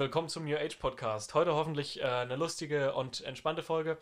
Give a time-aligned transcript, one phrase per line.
[0.00, 1.34] willkommen zum New Age Podcast.
[1.34, 3.98] Heute hoffentlich äh, eine lustige und entspannte Folge.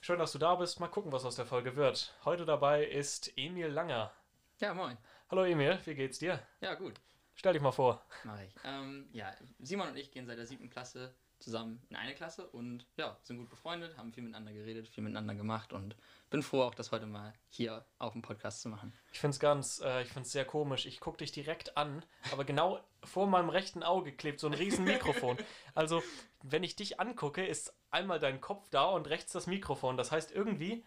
[0.00, 0.80] Schön, dass du da bist.
[0.80, 2.14] Mal gucken, was aus der Folge wird.
[2.24, 4.14] Heute dabei ist Emil Langer.
[4.60, 4.96] Ja, moin.
[5.30, 6.40] Hallo Emil, wie geht's dir?
[6.62, 6.94] Ja, gut.
[7.34, 8.02] Stell dich mal vor.
[8.24, 8.54] Mach ich.
[8.64, 12.86] Ähm, ja, Simon und ich gehen seit der siebten Klasse zusammen in eine Klasse und
[12.96, 15.96] ja, sind gut befreundet, haben viel miteinander geredet, viel miteinander gemacht und
[16.30, 18.92] bin froh, auch das heute mal hier auf dem Podcast zu machen.
[19.12, 20.86] Ich find's ganz, äh, ich find's sehr komisch.
[20.86, 24.84] Ich guck dich direkt an, aber genau vor meinem rechten Auge klebt so ein riesen
[24.84, 25.36] Mikrofon.
[25.74, 26.02] Also,
[26.42, 29.96] wenn ich dich angucke, ist einmal dein Kopf da und rechts das Mikrofon.
[29.96, 30.84] Das heißt irgendwie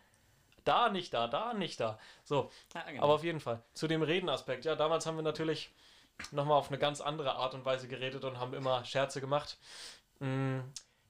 [0.65, 1.99] da nicht da, da nicht da.
[2.23, 3.03] So, Ja, genau.
[3.03, 4.65] aber auf jeden Fall zu dem Redenaspekt.
[4.65, 5.71] Ja, damals haben wir natürlich
[6.31, 9.57] nochmal auf eine ganz andere Art und Weise geredet und haben immer Scherze gemacht.
[10.19, 10.59] Mm,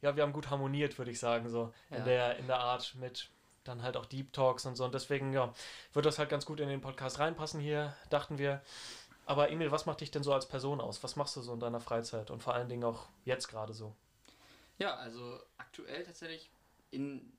[0.01, 2.03] ja, wir haben gut harmoniert, würde ich sagen, so in, Ja.
[2.03, 3.29] der, in der Art mit
[3.63, 4.85] dann halt auch Deep Talks und so.
[4.85, 5.53] Und deswegen, ja,
[5.93, 8.61] wird das halt ganz gut in den Podcast reinpassen hier, dachten wir.
[9.25, 11.03] Aber Emil, was macht dich denn so als Person aus?
[11.03, 13.95] Was machst du so in deiner Freizeit und vor allen Dingen auch jetzt gerade so?
[14.79, 16.49] Ja, also aktuell tatsächlich
[16.89, 17.31] in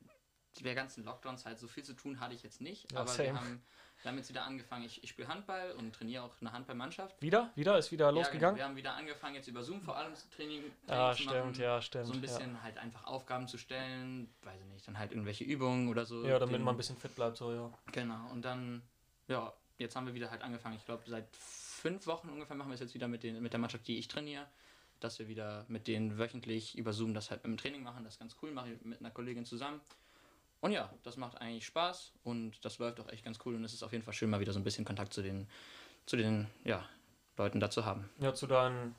[0.61, 3.31] der ganzen Lockdown-Zeit so viel zu tun hatte ich jetzt nicht, Ja, aber same.
[3.31, 3.63] wir haben
[4.03, 4.85] damit wieder angefangen.
[4.85, 7.21] Ich, ich spiele Handball und trainiere auch eine Handballmannschaft.
[7.21, 7.51] Wieder?
[7.55, 7.79] Wieder?
[7.79, 8.21] Ist wieder Ja, genau.
[8.23, 8.57] losgegangen?
[8.57, 11.35] wir haben wieder angefangen, jetzt über Zoom vor allem zu Training, Training Ah, zu stimmt,
[11.37, 11.55] machen.
[11.61, 12.07] ja, stimmt.
[12.07, 15.89] So ein bisschen halt einfach Aufgaben zu stellen, weiß ich nicht, dann halt irgendwelche Übungen
[15.89, 16.23] oder so.
[16.25, 17.71] Ja, ja damit Den- man ein bisschen fit bleibt, so, ja.
[17.93, 18.83] Genau, und dann,
[19.29, 20.77] ja, jetzt haben wir wieder halt angefangen.
[20.77, 23.61] Ich glaube, seit fünf Wochen ungefähr machen wir es jetzt wieder mit, den, mit der
[23.61, 24.47] Mannschaft, die ich trainiere,
[25.01, 28.05] dass wir wieder mit denen wöchentlich über Zoom das halt im Training machen.
[28.05, 29.81] Das ist ganz cool, mache ich mit einer Kollegin zusammen.
[30.61, 33.73] Und ja, das macht eigentlich Spaß und das läuft auch echt ganz cool und es
[33.73, 35.49] ist auf jeden Fall schön, mal wieder so ein bisschen Kontakt zu den,
[36.07, 36.87] zu den ja,
[37.39, 38.11] Leuten da zu haben.
[38.19, 38.95] Ja, zu deinen,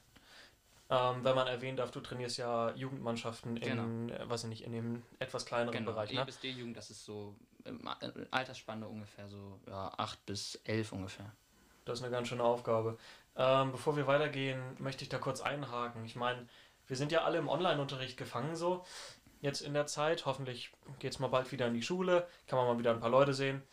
[0.89, 4.71] ähm, wenn man erwähnen darf, du trainierst ja Jugendmannschaften in, äh, weiß ich nicht, in
[4.71, 6.25] dem etwas kleineren Genau, Bereich, E ne?
[6.25, 7.35] bis D-Jugend, das ist so
[7.85, 11.31] A- äh, Altersspanne ungefähr so ja, 8 bis 11 ungefähr.
[11.85, 12.97] Das ist eine ganz schöne Aufgabe.
[13.35, 16.05] Ähm, bevor wir weitergehen, möchte ich da kurz einhaken.
[16.05, 16.47] Ich meine,
[16.87, 18.83] wir sind ja alle im Online-Unterricht gefangen so.
[19.41, 22.67] Jetzt in der Zeit, hoffentlich geht es mal bald wieder in die Schule, kann man
[22.67, 23.63] mal wieder ein paar Leute sehen.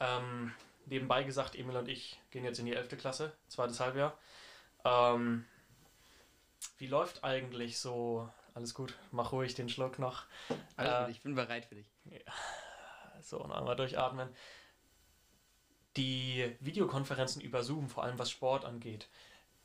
[0.00, 0.52] Ähm,
[0.86, 2.98] nebenbei gesagt, Emil und ich gehen jetzt in die 11.
[2.98, 4.18] Klasse, zweites Halbjahr.
[4.84, 5.44] Ähm,
[6.78, 10.24] wie läuft eigentlich so, alles gut, mach ruhig den Schluck noch.
[10.76, 11.90] Alles Äh, gut, ich bin bereit für dich.
[13.22, 14.28] So, und einmal durchatmen.
[15.96, 19.08] Die Videokonferenzen über Zoom, vor allem was Sport angeht.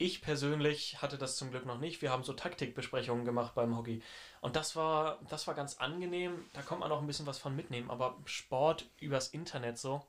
[0.02, 2.02] Ich persönlich hatte das zum Glück noch nicht.
[2.02, 4.02] Wir haben so Taktikbesprechungen gemacht beim Hockey.
[4.42, 6.44] Und das war, das war ganz angenehm.
[6.54, 7.92] Da kommt man auch ein bisschen was von mitnehmen.
[7.92, 10.04] Aber Sport übers Internet so,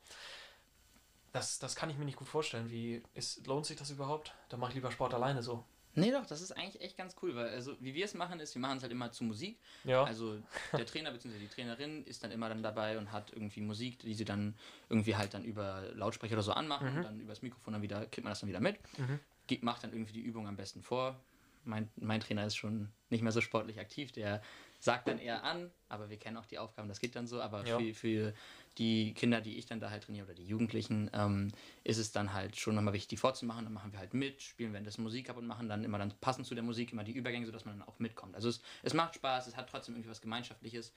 [1.31, 2.71] das, das kann ich mir nicht gut vorstellen.
[2.71, 4.33] Wie ist, lohnt sich das überhaupt?
[4.49, 5.63] Da mache ich lieber Sport alleine so.
[5.95, 8.55] Nee, doch, das ist eigentlich echt ganz cool, weil also wie wir es machen ist,
[8.55, 9.59] wir machen es halt immer zu Musik.
[9.83, 10.03] Ja.
[10.03, 10.39] Also
[10.75, 11.37] der Trainer bzw.
[11.37, 14.55] die Trainerin ist dann immer dann dabei und hat irgendwie Musik, die sie dann
[14.89, 18.23] irgendwie halt dann über Lautsprecher oder so anmachen und dann übers Mikrofon dann wieder, kriegt
[18.23, 18.79] man das dann wieder mit.
[18.95, 19.19] Ge-
[19.61, 21.19] Macht dann irgendwie die Übung am besten vor.
[21.65, 24.41] Mein, mein Trainer ist schon nicht mehr so sportlich aktiv, der
[24.79, 27.41] sagt dann eher an, aber wir kennen auch die Aufgaben, das geht dann so.
[27.41, 27.77] Aber Ja.
[27.77, 28.33] für, für
[28.77, 31.51] die Kinder, die ich dann da halt trainiere oder die Jugendlichen, ähm,
[31.85, 33.63] ist es dann halt schon nochmal wichtig, die vorzumachen.
[33.63, 36.45] Dann machen wir halt mit, spielen währenddessen Musik ab und machen dann immer dann passend
[36.47, 38.35] zu der Musik immer die Übergänge, sodass man dann auch mitkommt.
[38.35, 40.91] Also es, es macht Spaß, es hat trotzdem irgendwie was Gemeinschaftliches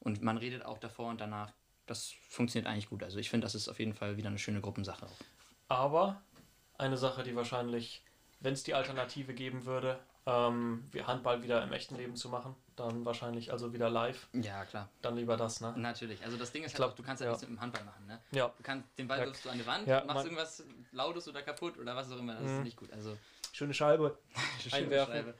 [0.00, 1.52] und man redet auch davor und danach.
[1.86, 3.02] Das funktioniert eigentlich gut.
[3.02, 5.18] Also ich finde, das ist auf jeden Fall wieder eine schöne Gruppensache auch.
[5.68, 6.22] Aber
[6.82, 8.02] eine Sache, die wahrscheinlich,
[8.40, 13.04] wenn es die Alternative geben würde, ähm, Handball wieder im echten Leben zu machen, dann
[13.04, 14.88] wahrscheinlich also wieder live, Ja, klar.
[15.00, 15.72] dann lieber das, ne?
[15.76, 16.22] Natürlich.
[16.24, 17.32] Also das Ding ist Ich glaub, halt auch, du kannst ja, ja.
[17.32, 18.20] nichts mit dem Handball machen, ne?
[18.30, 18.52] Ja.
[18.56, 19.26] Du kannst den Ball Ja.
[19.26, 22.34] wirfst du an die Wand, Ja, machst irgendwas Lautes oder kaputt oder was auch immer.
[22.34, 22.58] Das Mhm.
[22.58, 22.92] ist nicht gut.
[22.92, 23.16] Also
[23.52, 24.16] Schöne Scheibe.
[24.60, 25.14] schöne Einwerfen.
[25.14, 25.34] Scheibe.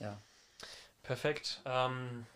[0.00, 0.18] Ja.
[1.04, 1.60] Perfekt.
[1.64, 2.26] Ähm,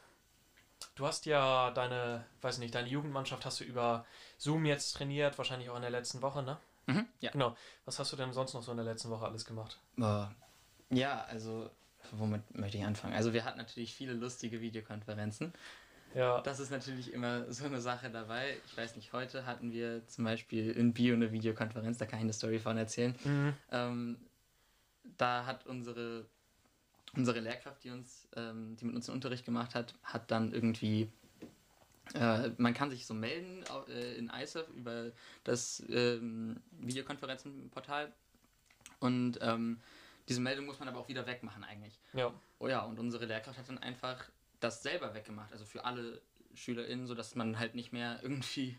[0.94, 4.06] du hast ja deine, weiß nicht, deine Jugendmannschaft hast du über
[4.38, 6.56] Zoom jetzt trainiert, wahrscheinlich auch in der letzten Woche, ne?
[6.86, 7.06] Mhm.
[7.20, 7.30] Ja.
[7.30, 7.56] Genau.
[7.84, 9.78] Was hast du denn sonst noch so in der letzten Woche alles gemacht?
[9.98, 10.26] Äh,
[10.90, 11.70] Ja, also
[12.12, 13.14] womit möchte ich anfangen?
[13.14, 15.52] Also wir hatten natürlich viele lustige Videokonferenzen.
[16.14, 16.40] Ja.
[16.40, 18.56] Das ist natürlich immer so eine Sache dabei.
[18.66, 22.24] Ich weiß nicht, heute hatten wir zum Beispiel in Bio eine Videokonferenz, da kann ich
[22.24, 23.14] eine Story von erzählen.
[23.22, 23.54] Mhm.
[23.70, 24.16] Ähm,
[25.16, 26.26] da hat unsere,
[27.14, 31.12] unsere Lehrkraft, die uns, ähm, die mit uns den Unterricht gemacht hat, hat dann irgendwie
[32.14, 35.12] äh, man kann sich so melden äh, in ISAF über
[35.44, 38.12] das ähm, Videokonferenzenportal
[39.00, 39.80] und ähm,
[40.28, 41.98] diese Meldung muss man aber auch wieder wegmachen eigentlich.
[42.12, 42.32] Ja.
[42.58, 44.28] Oh ja, und unsere Lehrkraft hat dann einfach
[44.60, 46.20] das selber weggemacht, also für alle
[46.54, 48.76] SchülerInnen, sodass man halt nicht mehr irgendwie,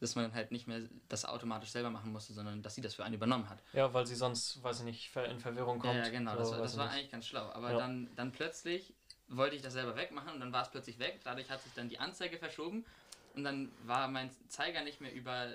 [0.00, 3.04] dass man halt nicht mehr das automatisch selber machen musste, sondern dass sie das für
[3.04, 3.62] einen übernommen hat.
[3.72, 5.94] Ja, weil sie sonst, weiß ich nicht, in Verwirrung kommt.
[5.94, 7.50] Ja, ja genau, So, das war, das war eigentlich ganz schlau.
[7.50, 7.78] Aber Ja.
[7.78, 8.94] dann, dann plötzlich
[9.36, 11.20] wollte ich das selber wegmachen und dann war es plötzlich weg.
[11.24, 12.84] Dadurch hat sich dann die Anzeige verschoben
[13.34, 15.48] und dann war mein Zeiger nicht mehr über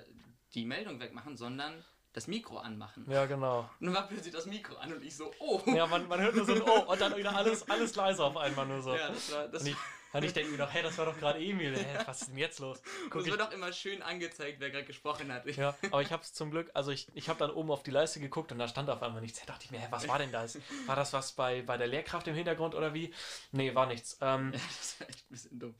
[0.54, 3.06] die Meldung wegmachen, sondern das Mikro anmachen.
[3.08, 3.70] Ja, genau.
[3.78, 5.60] Und dann war plötzlich das Mikro an und ich so, oh.
[5.66, 8.36] Ja, man, man hört nur so ein Oh und dann wieder alles, alles leise auf
[8.36, 8.94] einmal nur so.
[8.94, 9.76] Ja, das war, das Und ich,
[10.12, 11.76] und ich denke mir doch, hey, das war doch gerade Emil.
[11.76, 12.82] Hä, was ist denn jetzt los?
[13.10, 15.46] Guck es ich, wird auch immer schön angezeigt, wer gerade gesprochen hat.
[15.46, 17.90] ja, aber ich habe es zum Glück, also ich, ich habe dann oben auf die
[17.90, 19.40] Leiste geguckt und da stand auf einmal nichts.
[19.40, 20.58] Da dachte ich mir, hä, was war denn das?
[20.86, 23.14] War das was bei, bei der Lehrkraft im Hintergrund oder wie?
[23.52, 24.18] Nee, war nichts.
[24.20, 25.74] Ähm, das war echt ein bisschen dumm.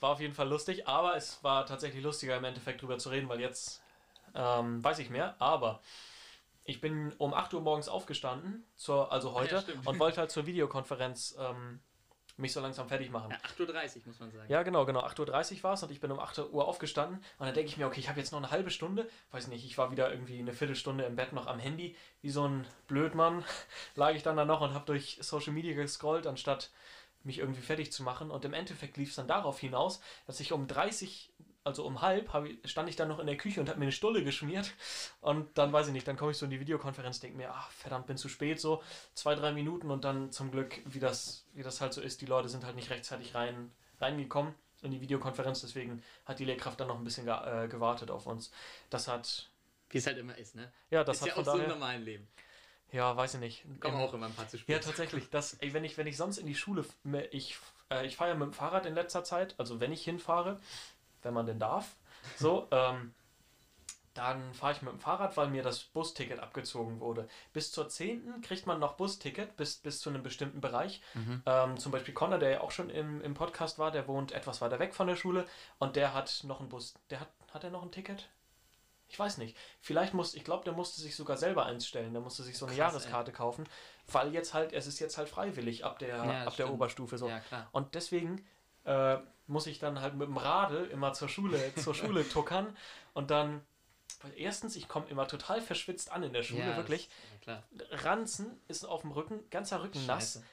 [0.00, 3.28] war auf jeden Fall lustig, aber es war tatsächlich lustiger im Endeffekt drüber zu reden,
[3.28, 3.82] weil jetzt
[4.34, 5.36] ähm, weiß ich mehr.
[5.38, 5.80] Aber
[6.64, 9.86] ich bin um 8 Uhr morgens aufgestanden, zur, also heute, stimmt.
[9.86, 11.80] und wollte halt zur Videokonferenz ähm,
[12.36, 13.30] mich so langsam fertig machen.
[13.30, 14.50] Ja, 8.30 Uhr muss man sagen.
[14.50, 15.00] Ja, genau, genau.
[15.00, 17.18] 8.30 Uhr war es und ich bin um 8 Uhr aufgestanden.
[17.38, 19.08] Und dann denke ich mir, okay, ich habe jetzt noch eine halbe Stunde.
[19.30, 21.96] Weiß nicht, ich war wieder irgendwie eine Viertelstunde im Bett noch am Handy.
[22.20, 23.44] Wie so ein Blödmann
[23.94, 26.70] lag ich dann da noch und habe durch Social Media gescrollt, anstatt
[27.24, 28.30] mich irgendwie fertig zu machen.
[28.30, 31.30] Und im Endeffekt lief es dann darauf hinaus, dass ich um 30,
[31.66, 33.92] also um halb, ich, stand ich dann noch in der Küche und habe mir eine
[33.92, 34.72] Stulle geschmiert.
[35.20, 37.70] Und dann weiß ich nicht, dann komme ich so in die Videokonferenz, denke mir, ach
[37.72, 38.82] verdammt, bin zu spät, so
[39.14, 42.26] zwei, drei Minuten und dann zum Glück, wie das, wie das halt so ist, die
[42.26, 46.86] Leute sind halt nicht rechtzeitig rein, reingekommen in die Videokonferenz, deswegen hat die Lehrkraft dann
[46.86, 48.52] noch ein bisschen ge äh, gewartet auf uns.
[48.88, 49.50] Das hat,
[49.90, 50.70] Wie es halt immer ist, ne?
[50.90, 52.28] ja, das ist hat ja auch so im normalen Leben.
[52.92, 53.64] ja, weiß ich nicht.
[53.80, 54.76] Kommen auch immer ein paar zu spät.
[54.76, 55.28] ja, tatsächlich.
[55.30, 56.84] Das, ey, wenn, ich, wenn ich sonst in die Schule,
[57.32, 57.58] ich,
[57.90, 60.60] äh, ich fahre ja mit dem Fahrrad in letzter Zeit, also wenn ich hinfahre,
[61.26, 61.96] wenn man denn darf,
[62.38, 63.12] so, ähm,
[64.14, 67.28] dann fahre ich mit dem Fahrrad, weil mir das Busticket abgezogen wurde.
[67.52, 68.40] Bis zur 10.
[68.40, 71.02] kriegt man noch Busticket, bis, bis zu einem bestimmten Bereich.
[71.12, 71.42] Mhm.
[71.44, 74.62] Ähm, zum Beispiel Connor, der ja auch schon im, im Podcast war, der wohnt etwas
[74.62, 75.44] weiter weg von der Schule
[75.78, 76.94] und der hat noch ein Bus.
[77.10, 78.30] Der hat, hat er noch ein Ticket?
[79.08, 79.56] Ich weiß nicht.
[79.80, 82.12] Vielleicht muss, ich glaube, der musste sich sogar selber eins stellen.
[82.12, 83.68] Der musste sich so eine Krass, Jahreskarte kaufen,
[84.10, 86.72] weil jetzt halt, es ist jetzt halt freiwillig ab der, Ja, ab der.
[86.72, 87.28] Oberstufe so.
[87.28, 87.42] Ja.
[87.70, 88.44] Und deswegen
[88.84, 89.18] äh,
[89.48, 92.76] muss ich dann halt mit dem Radl immer zur Schule, zur Schule tuckern
[93.14, 93.62] und dann,
[94.22, 97.08] weil erstens, ich komme immer total verschwitzt an in der Schule, ja, wirklich.
[97.32, 97.62] Ja, klar.
[98.02, 100.44] Ranzen ist auf dem Rücken, ganzer Rücken nass Scheiße.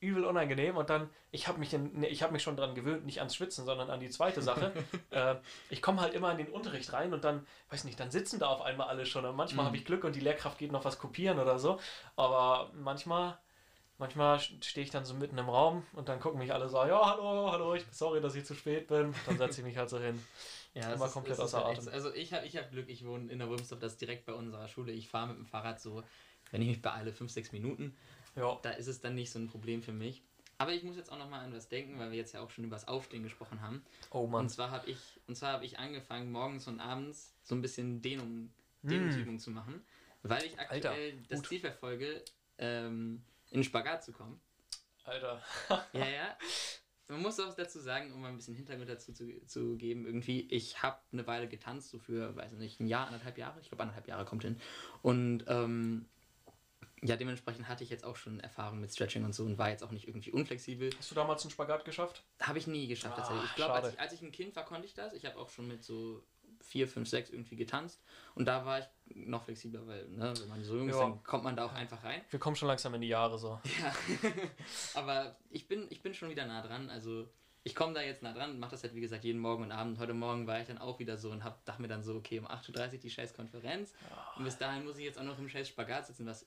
[0.00, 3.06] übel unangenehm und dann, ich habe mich, in- ne, ich hab mich schon dran gewöhnt,
[3.06, 4.72] nicht ans Schwitzen, sondern an die zweite Sache.
[5.10, 5.36] äh,
[5.68, 8.48] ich komme halt immer in den Unterricht rein und dann, weiß nicht, dann sitzen da
[8.48, 9.66] auf einmal alle schon und manchmal Mhm.
[9.68, 11.78] habe ich Glück und die Lehrkraft geht noch was kopieren oder so,
[12.16, 13.38] aber manchmal,
[13.98, 17.10] manchmal stehe ich dann so mitten im Raum und dann gucken mich alle so, ja,
[17.10, 19.14] hallo, hallo, ich sorry, dass ich zu spät bin.
[19.26, 20.20] Dann setze ich mich halt so hin.
[20.74, 21.84] Ja, ist, komplett außer halt Atem.
[21.84, 21.90] so.
[21.90, 24.32] Also ich habe ich hab Glück, ich wohne in der Wurmsdorf, das ist direkt bei
[24.32, 24.90] unserer Schule.
[24.90, 26.02] Ich fahre mit dem Fahrrad so,
[26.50, 27.94] wenn ich mich beeile, 5, 6 Minuten.
[28.36, 30.22] Ja, Da ist es dann nicht so ein Problem für mich.
[30.56, 32.64] Aber ich muss jetzt auch nochmal an was denken, weil wir jetzt ja auch schon
[32.64, 33.84] über das Aufstehen gesprochen haben.
[34.12, 34.44] oh Mann.
[34.44, 34.96] Und zwar habe ich,
[35.26, 38.50] und zwar habe ich angefangen, morgens und abends so ein bisschen Dehnung,
[38.80, 38.88] Hm.
[38.88, 39.84] Dehnungsübungen zu machen,
[40.22, 41.42] weil ich aktuell Alter, das.
[41.42, 42.24] Ziel verfolge,
[42.56, 44.40] ähm, in den Spagat zu kommen.
[45.04, 45.42] Alter.
[45.92, 46.38] Ja, ja.
[47.08, 50.48] Man muss auch dazu sagen, um mal ein bisschen Hintergrund dazu zu, zu geben, irgendwie,
[50.50, 53.82] ich habe eine Weile getanzt, so für, weiß nicht, ein Jahr, anderthalb Jahre, ich glaube
[53.82, 54.58] anderthalb Jahre kommt hin.
[55.02, 56.06] Und ähm,
[57.02, 59.82] ja, dementsprechend hatte ich jetzt auch schon Erfahrung mit Stretching und so und war jetzt
[59.82, 60.90] auch nicht irgendwie unflexibel.
[60.96, 62.24] Hast du damals einen Spagat geschafft?
[62.40, 63.50] Habe ich nie geschafft Ah, tatsächlich.
[63.50, 65.12] Ich glaube, als als ich ein Kind war, konnte ich das.
[65.12, 66.24] Ich habe auch schon mit so
[66.62, 68.00] vier, fünf, sechs irgendwie getanzt.
[68.34, 71.02] Und da war ich noch flexibler, weil, ne, wenn man so jung ist, Ja.
[71.02, 72.22] dann kommt man da auch einfach rein.
[72.30, 73.60] Wir kommen schon langsam in die Jahre so.
[73.82, 73.92] Ja.
[74.94, 76.88] Aber ich bin, ich bin schon wieder nah dran.
[76.90, 77.28] Also
[77.64, 79.98] ich komme da jetzt nah dran, mache das halt wie gesagt jeden Morgen und Abend.
[79.98, 82.38] Heute Morgen war ich dann auch wieder so und hab, dachte mir dann so, okay,
[82.38, 83.92] um 8.30 Uhr die scheiß Konferenz.
[84.36, 86.46] Und bis dahin muss ich jetzt auch noch im scheiß Spagat sitzen, was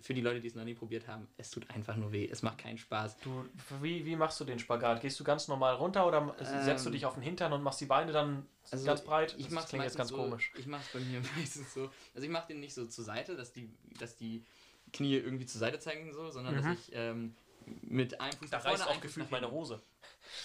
[0.00, 2.28] für die Leute, die es noch nie probiert haben, es tut einfach nur weh.
[2.30, 3.18] Es macht keinen Spaß.
[3.18, 3.44] Du,
[3.80, 5.00] wie, wie machst du den Spagat?
[5.00, 6.34] Gehst du ganz normal runter oder
[6.64, 9.34] setzt du Ähm, dich auf den Hintern und machst die Beine dann Also ganz breit?
[9.38, 10.50] Ich Das klingt jetzt ganz meistens komisch.
[10.54, 11.90] So, ich mach's bei mir meistens so.
[12.14, 14.44] Also ich mach den nicht so zur Seite, dass die, dass die
[14.92, 16.62] Knie irgendwie zur Seite zeigen so, sondern Mhm.
[16.62, 17.34] dass ich ähm,
[17.82, 19.50] mit einem Fuß Da nach vorne, reißt auch gefühlt meine.
[19.50, 19.80] Hose.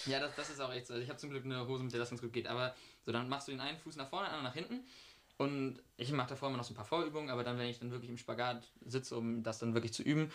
[0.06, 0.94] Ja, das, das ist auch echt so.
[0.94, 2.46] Also ich habe zum Glück eine Hose, mit der das ganz gut geht.
[2.46, 4.86] Aber so, dann machst du den einen Fuß nach vorne, den anderen nach hinten.
[5.40, 7.90] Und ich mache davor immer noch so ein paar Vorübungen, aber dann, wenn ich dann
[7.90, 10.30] wirklich im Spagat sitze, um das dann wirklich zu üben,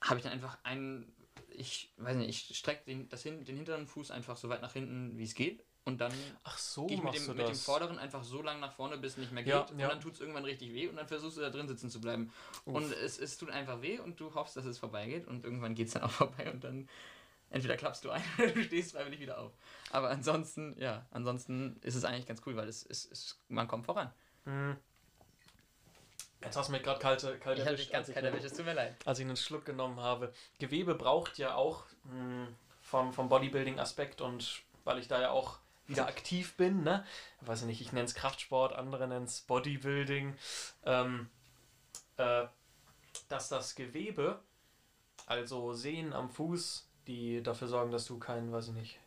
[0.00, 1.12] habe ich dann einfach einen,
[1.48, 4.72] ich weiß nicht, ich strecke den, das hin, den hinteren Fuß einfach so weit nach
[4.72, 5.64] hinten, wie es geht.
[5.84, 6.12] Und dann
[6.44, 9.14] Ach so, gehe ich mit dem, mit dem vorderen einfach so lang nach vorne, bis
[9.14, 9.52] es nicht mehr geht.
[9.52, 9.88] Ja, und ja.
[9.88, 12.32] dann tut es irgendwann richtig weh und dann versuchst du da drin sitzen zu bleiben.
[12.66, 12.76] Uff.
[12.76, 15.88] Und es, es tut einfach weh und du hoffst, dass es vorbeigeht und irgendwann geht
[15.88, 16.88] es dann auch vorbei und dann
[17.50, 19.52] entweder klappst du ein oder du stehst freiwillig wieder auf.
[19.90, 23.86] Aber ansonsten, ja, ansonsten ist es eigentlich ganz cool, weil es, es, es man kommt
[23.86, 24.10] voran.
[24.44, 24.76] Hm.
[26.42, 28.34] Jetzt hast du mir gerade kalte, kalt Ich erwischt, dich ganz als, ich kalt einen-
[28.34, 28.96] erwischt, es tut mir leid.
[29.06, 30.32] als ich einen Schluck genommen habe.
[30.58, 32.48] Gewebe braucht ja auch mh,
[32.82, 37.04] vom, vom Bodybuilding-Aspekt und weil ich da ja auch wieder aktiv bin, ne?
[37.42, 40.34] Weiß ich nicht, ich nenne es Kraftsport, andere nennen es Bodybuilding.
[40.84, 41.28] Ähm,
[42.16, 42.46] äh,
[43.28, 44.40] dass das Gewebe,
[45.26, 49.00] also Sehnen am Fuß, die dafür sorgen, dass du keinen, weiß ich nicht,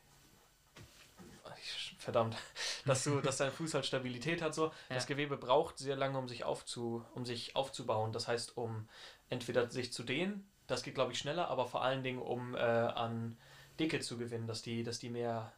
[1.62, 2.36] ich- verdammt,
[2.86, 4.54] dass du, dass dein Fuß halt Stabilität hat.
[4.54, 4.66] So.
[4.68, 4.96] Ja.
[4.96, 8.12] Das Gewebe braucht sehr lange, um sich, aufzu, um sich aufzubauen.
[8.12, 8.88] Das heißt, um
[9.30, 12.60] entweder sich zu dehnen, das geht, glaube ich, schneller, aber vor allen Dingen, um äh,
[12.60, 13.38] an
[13.80, 15.52] Dicke zu gewinnen, dass die, dass die mehr,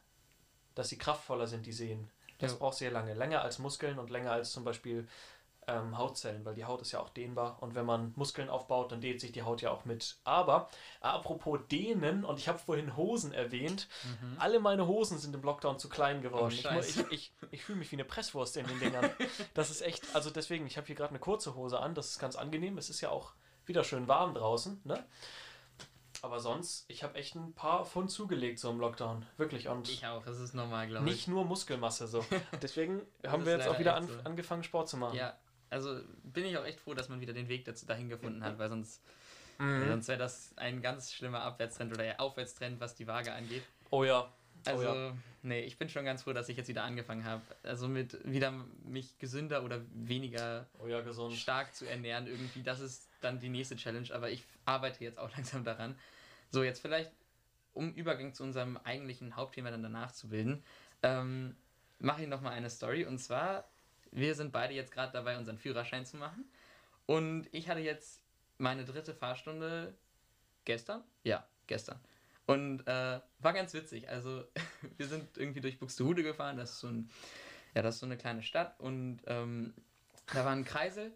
[0.75, 2.09] dass die kraftvoller sind, die Sehnen.
[2.39, 2.57] Das Ja.
[2.59, 3.13] braucht sehr lange.
[3.13, 5.07] Länger als Muskeln und länger als zum Beispiel
[5.67, 7.57] ähm, Hautzellen, weil die Haut ist ja auch dehnbar.
[7.61, 10.17] Und wenn man Muskeln aufbaut, dann dehnt sich die Haut ja auch mit.
[10.23, 10.69] Aber
[11.01, 13.87] apropos dehnen, und ich habe vorhin Hosen erwähnt,
[14.37, 16.53] alle meine Hosen sind im Lockdown zu klein geworden.
[16.65, 19.09] Oh, ich ich ich, ich fühle mich wie eine Presswurst in den Dingern.
[19.53, 22.19] Das ist echt, also deswegen, ich habe hier gerade eine kurze Hose an, das ist
[22.19, 22.77] ganz angenehm.
[22.77, 23.33] Es ist ja auch
[23.65, 25.03] wieder schön warm draußen, ne?
[26.21, 29.25] Aber sonst, ich habe echt ein paar Pfund zugelegt so im Lockdown.
[29.37, 29.67] Wirklich.
[29.67, 31.11] Und Ich auch, das ist normal, glaube ich.
[31.11, 32.25] nicht nur Muskelmasse so.
[32.63, 34.13] Deswegen haben wir jetzt auch wieder an, so.
[34.23, 35.15] angefangen, Sport zu machen.
[35.15, 35.37] Ja,
[35.69, 38.57] also bin ich auch echt froh, dass man wieder den Weg dazu dahin gefunden hat,
[38.59, 39.01] weil sonst,
[39.57, 39.87] Mhm.
[39.87, 43.63] sonst wäre das ein ganz schlimmer Abwärtstrend oder Aufwärtstrend, was die Waage angeht.
[43.89, 44.31] Oh ja.
[44.65, 45.13] Also, oh ja.
[45.43, 47.41] nee, ich bin schon ganz froh, dass ich jetzt wieder angefangen habe.
[47.63, 48.51] Also mit wieder
[48.83, 51.33] mich gesünder oder weniger Oh ja, gesund.
[51.35, 52.63] stark zu ernähren irgendwie.
[52.63, 55.95] Das ist dann die nächste Challenge, aber ich arbeite jetzt auch langsam daran.
[56.51, 57.11] So, jetzt vielleicht,
[57.73, 60.63] um Übergang zu unserem eigentlichen Hauptthema dann danach zu bilden,
[61.03, 61.55] ähm,
[61.99, 63.05] mache ich nochmal eine Story.
[63.05, 63.69] Und zwar,
[64.15, 66.45] wir sind beide jetzt gerade dabei, unseren Führerschein zu machen.
[67.05, 68.21] Und ich hatte jetzt
[68.57, 69.93] meine dritte Fahrstunde
[70.63, 71.03] gestern?
[71.23, 71.99] Ja, gestern.
[72.45, 74.09] Und äh, war ganz witzig.
[74.09, 74.45] Also,
[74.97, 76.57] wir sind irgendwie durch Buxtehude gefahren.
[76.57, 77.09] Das ist so, ein,
[77.73, 78.79] ja, das ist so eine kleine Stadt.
[78.79, 79.73] Und ähm,
[80.33, 81.11] da war ein Kreisel.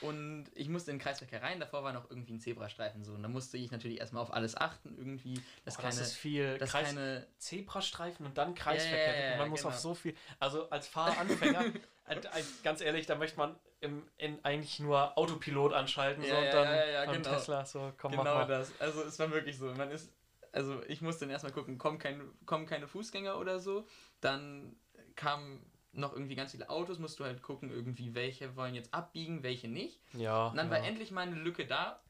[0.00, 1.60] Und ich musste in den Kreisverkehr rein.
[1.60, 3.12] Davor war noch irgendwie ein Zebrastreifen so.
[3.12, 4.94] Und da musste ich natürlich erstmal auf alles achten.
[4.96, 5.94] Irgendwie, dass Oh, keine.
[5.94, 6.58] das ist viel.
[6.58, 9.26] dass Kreis, keine Zebrastreifen und dann Kreisverkehr.
[9.26, 9.72] Ja, und man muss genau.
[9.72, 10.14] auf so viel.
[10.40, 11.64] Also als Fahranfänger,
[12.08, 12.20] äh, äh,
[12.62, 16.52] ganz ehrlich, da möchte man im, in eigentlich nur Autopilot anschalten so, Ja, und ja,
[16.52, 17.30] dann ja, ja, genau.
[17.30, 18.46] Tesla so, komm, genau mach mal.
[18.46, 18.72] das.
[18.80, 19.66] Also es war wirklich so.
[19.74, 20.12] Man ist,
[20.52, 23.86] also ich musste dann erstmal gucken, kommen, kein, kommen keine Fußgänger oder so.
[24.20, 24.76] Dann
[25.14, 29.42] kamen noch irgendwie ganz viele Autos, musst du halt gucken, irgendwie, welche wollen jetzt abbiegen,
[29.42, 30.00] welche nicht.
[30.12, 30.48] Ja.
[30.48, 30.72] Und dann ja.
[30.72, 32.00] war endlich mal eine Lücke da.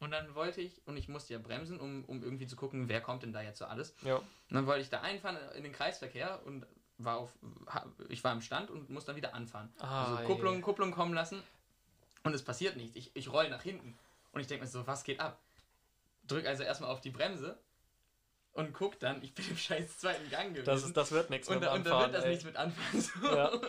[0.00, 3.00] Und dann wollte ich, und ich musste ja bremsen, um, um irgendwie zu gucken, wer
[3.00, 3.94] kommt denn da jetzt so alles.
[4.02, 4.16] Ja.
[4.16, 6.66] Und dann wollte ich da einfahren in den Kreisverkehr und
[6.98, 7.32] war auf,
[8.08, 9.72] ich war im Stand und musste dann wieder anfahren.
[9.78, 11.42] Ah, also Kupplung, Kupplung kommen lassen
[12.22, 12.96] und es passiert nichts.
[12.96, 13.96] Ich, ich roll nach hinten
[14.32, 15.38] und ich denke mir so, was geht ab?
[16.26, 17.58] Drück also erstmal auf die Bremse
[18.54, 20.64] und guck dann, ich bin im scheiß zweiten Gang gewesen.
[20.64, 22.30] Das, ist, das wird nichts und, mit da, und da wird das ey.
[22.30, 23.00] nichts mit anfangen.
[23.02, 23.36] So.
[23.36, 23.50] Ja.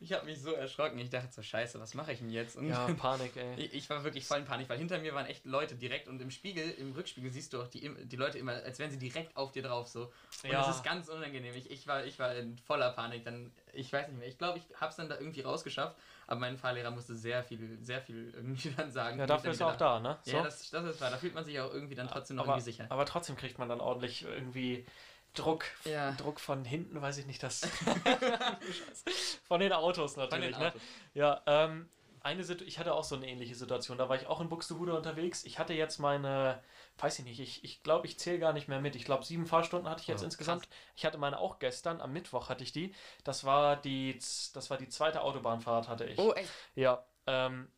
[0.00, 0.98] Ich habe mich so erschrocken.
[0.98, 2.56] Ich dachte so, scheiße, was mache ich denn jetzt?
[2.56, 3.54] Und Ja, Panik, ey.
[3.56, 6.20] ich, ich war wirklich voll in Panik, weil hinter mir waren echt Leute direkt und
[6.22, 9.36] im Spiegel, im Rückspiegel siehst du auch die, die Leute immer, als wären sie direkt
[9.36, 10.12] auf dir drauf so.
[10.42, 10.66] Und Ja.
[10.66, 11.54] das ist ganz unangenehm.
[11.54, 13.24] Ich, ich, war, ich war in voller Panik.
[13.24, 14.28] Dann, ich weiß nicht mehr.
[14.28, 15.96] Ich glaube, ich habe es dann da irgendwie rausgeschafft,
[16.30, 19.18] aber mein Fahrlehrer musste sehr viel, sehr viel irgendwie dann sagen.
[19.18, 20.18] Ja, dafür ist er auch da, ne?
[20.24, 21.10] wieder- Ja, das, das ist wahr.
[21.10, 22.86] Da fühlt man sich auch irgendwie dann trotzdem noch aber, irgendwie sicher.
[22.88, 24.86] aber trotzdem kriegt man dann ordentlich irgendwie
[25.34, 25.64] Druck.
[25.84, 26.12] Ja.
[26.12, 27.60] Druck von hinten, weiß ich nicht, das.
[29.48, 30.68] von den Autos natürlich, den ne?
[30.68, 30.82] Autos.
[31.14, 31.88] Ja, ähm,
[32.22, 33.98] eine Situ ich hatte auch so eine ähnliche Situation.
[33.98, 35.44] Da war ich auch in Buxtehude unterwegs.
[35.44, 36.62] Ich hatte jetzt meine,
[36.98, 38.96] weiß ich nicht, ich glaube, ich, glaub, ich zähle gar nicht mehr mit.
[38.96, 40.68] Ich glaube, sieben Fahrstunden hatte ich jetzt Oh, insgesamt.
[40.96, 42.94] Ich hatte meine auch gestern, am Mittwoch hatte ich die.
[43.24, 44.14] Das war die,
[44.54, 46.18] das war die zweite Autobahnfahrt, hatte ich.
[46.18, 46.50] Oh, echt?
[46.74, 47.68] Ja, ähm,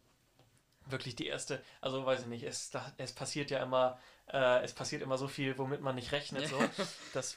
[0.87, 3.99] wirklich die erste, also weiß ich nicht, es, da, es passiert ja immer,
[4.33, 6.49] äh, es passiert immer so viel, womit man nicht rechnet.
[6.49, 6.59] So.
[7.13, 7.37] Das,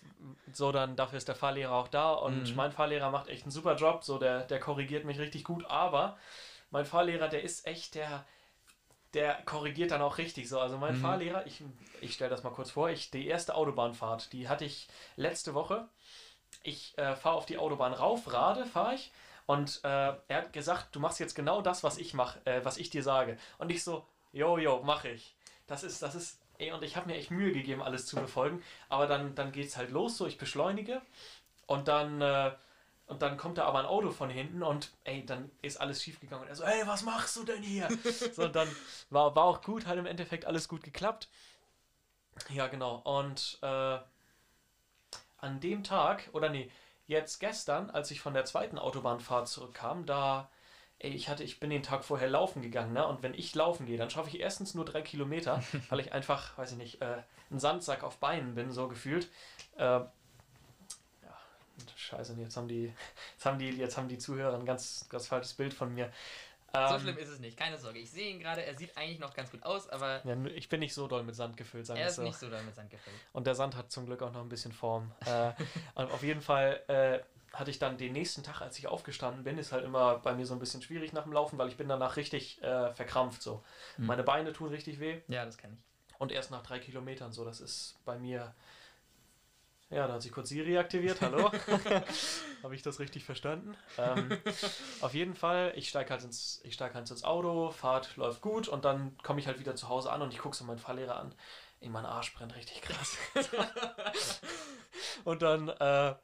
[0.54, 2.56] so dann, dafür ist der Fahrlehrer auch da und Mhm.
[2.56, 6.18] mein Fahrlehrer macht echt einen super Job, so der, der korrigiert mich richtig gut, aber
[6.76, 8.26] mein Fahrlehrer, der ist echt der,
[9.14, 10.60] der korrigiert dann auch richtig so.
[10.60, 11.02] Also mein Mhm.
[11.02, 11.64] Fahrlehrer, ich,
[12.02, 15.88] ich stelle das mal kurz vor, ich, die erste Autobahnfahrt, die hatte ich letzte Woche.
[16.64, 19.12] Ich äh, fahre auf die Autobahn rauf, Rade fahre ich.
[19.46, 22.78] Und äh, er hat gesagt, du machst jetzt genau das, was ich mach, äh, was
[22.78, 23.38] ich dir sage.
[23.58, 25.36] Und ich so, jo, jo, mach ich.
[25.68, 28.62] Das ist, das ist, ey, und ich habe mir echt Mühe gegeben, alles zu befolgen.
[28.90, 31.02] Aber dann, dann geht's halt los, so ich beschleunige
[31.68, 32.52] und dann, äh,
[33.08, 36.20] und dann kommt da aber ein Auto von hinten und ey, dann ist alles schief
[36.20, 36.44] gegangen.
[36.44, 37.88] Und er so, ey, was machst du denn hier?
[38.34, 38.68] so, und dann
[39.12, 41.30] war, war auch gut, hat im Endeffekt alles gut geklappt.
[42.50, 42.96] Ja, genau.
[42.98, 44.00] Und äh,
[45.38, 46.72] an dem Tag, oder nee,
[47.06, 50.50] jetzt gestern, als ich von der zweiten Autobahnfahrt zurückkam, da,
[50.98, 53.06] ey, ich hatte, ich bin den Tag vorher laufen gegangen, ne?
[53.06, 56.58] Und wenn ich laufen gehe, dann schaffe ich erstens nur drei Kilometer, weil ich einfach,
[56.58, 57.22] weiß ich nicht, äh,
[57.52, 59.30] ein Sandsack auf Beinen bin, so gefühlt.
[59.78, 60.02] Äh,
[61.96, 62.94] scheiße, jetzt haben die,
[63.34, 66.12] jetzt haben die, jetzt haben die Zuhörer ein ganz, ganz falsches Bild von mir.
[66.74, 68.00] So Ähm, schlimm ist es nicht, keine Sorge.
[68.00, 70.82] Ich sehe ihn gerade, er sieht eigentlich noch ganz gut aus, aber Ja, ich bin
[70.82, 72.22] nicht so doll mit Sand gefüllt, sagen er wir ist so.
[72.24, 73.16] nicht so damit Sand gefällt.
[73.32, 75.12] Und der Sand hat zum Glück auch noch ein bisschen Form.
[75.26, 75.54] äh,
[75.96, 77.20] auf jeden Fall äh,
[77.56, 80.46] hatte ich dann den nächsten Tag, als ich aufgestanden bin, ist halt immer bei mir
[80.46, 83.64] so ein bisschen schwierig nach dem Laufen, weil ich bin danach richtig äh, verkrampft so.
[83.96, 84.08] Hm.
[84.08, 86.20] Meine Beine tun richtig weh Ja, das kann ich.
[86.20, 87.46] und erst nach drei Kilometern so.
[87.46, 88.54] Das ist bei mir
[89.90, 91.22] Ja, da hat sich kurz Siri aktiviert.
[91.22, 91.52] Hallo.
[92.64, 93.78] Habe ich das richtig verstanden?
[93.98, 94.42] Ähm,
[95.02, 98.68] auf jeden Fall, ich steige halt, ins, ich steig halt ins Auto, Fahrt läuft gut
[98.68, 101.18] und dann komme ich halt wieder zu Hause an und ich gucke so meinen Fahrlehrer
[101.18, 101.36] an.
[101.80, 103.18] In mein Arsch brennt richtig krass.
[105.24, 106.16] und dann, äh,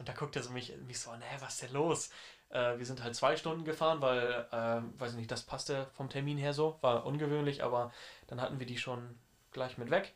[0.00, 2.10] und da guckt er so mich, mich so an, hä, was ist denn los?
[2.48, 6.08] Äh, wir sind halt zwei Stunden gefahren, weil, äh, weiß ich nicht, das passte vom
[6.08, 7.92] Termin her so, war ungewöhnlich, aber
[8.26, 9.16] dann hatten wir die schon
[9.52, 10.14] gleich mit weg.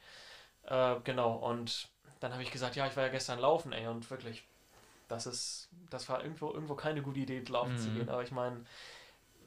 [0.65, 1.89] Äh, genau, und
[2.21, 4.45] dann habe ich gesagt, ja, ich war ja gestern laufen, ey, und wirklich,
[5.09, 7.79] das ist, das war irgendwo, irgendwo keine gute Idee, laufen mhm.
[7.79, 8.09] zu gehen.
[8.09, 8.65] Aber ich meine,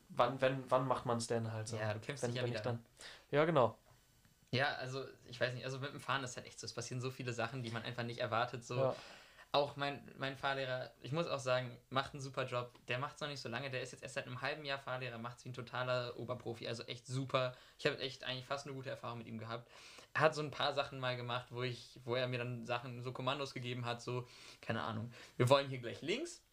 [0.10, 1.78] wann, wenn, wann macht man es denn halt so?
[1.78, 2.84] Ja, du kämpfst wenn, dich ja wieder dann.
[3.32, 3.78] Ja, genau.
[4.52, 7.02] Ja, also ich weiß nicht, also mit dem Fahren ist halt echt so, es passieren
[7.02, 8.64] so viele Sachen, die man einfach nicht erwartet.
[8.64, 8.78] So.
[8.78, 8.96] Ja.
[9.54, 12.74] Auch mein, mein Fahrlehrer, ich muss auch sagen, macht einen super Job.
[12.88, 14.80] Der macht es noch nicht so lange, der ist jetzt erst seit einem halben Jahr
[14.80, 17.56] Fahrlehrer, macht es wie ein totaler Oberprofi, also echt super.
[17.78, 19.70] Ich habe echt eigentlich fast eine gute Erfahrung mit ihm gehabt.
[20.16, 23.04] Er hat so ein paar Sachen mal gemacht, wo ich, wo er mir dann Sachen,
[23.04, 24.28] so Kommandos gegeben hat, so,
[24.60, 26.44] keine Ahnung, wir wollen hier gleich links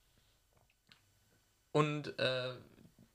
[1.72, 2.52] und, äh,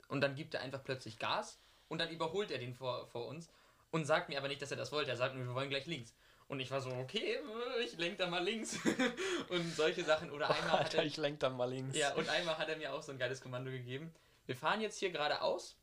[0.08, 3.48] und dann gibt er einfach plötzlich Gas und dann überholt er den vor, vor uns
[3.92, 5.10] und sagt mir aber nicht, dass er das wollte.
[5.10, 6.12] Er sagt mir, wir wollen gleich links.
[6.48, 7.38] Und ich war so, okay,
[7.84, 8.78] ich lenk da mal links.
[9.48, 10.30] und solche Sachen.
[10.30, 11.96] Oder einmal Alter, hat er, ich lenk da mal links.
[11.96, 14.14] Ja, und einmal hat er mir auch so ein geiles Kommando gegeben.
[14.46, 15.76] Wir fahren jetzt hier geradeaus.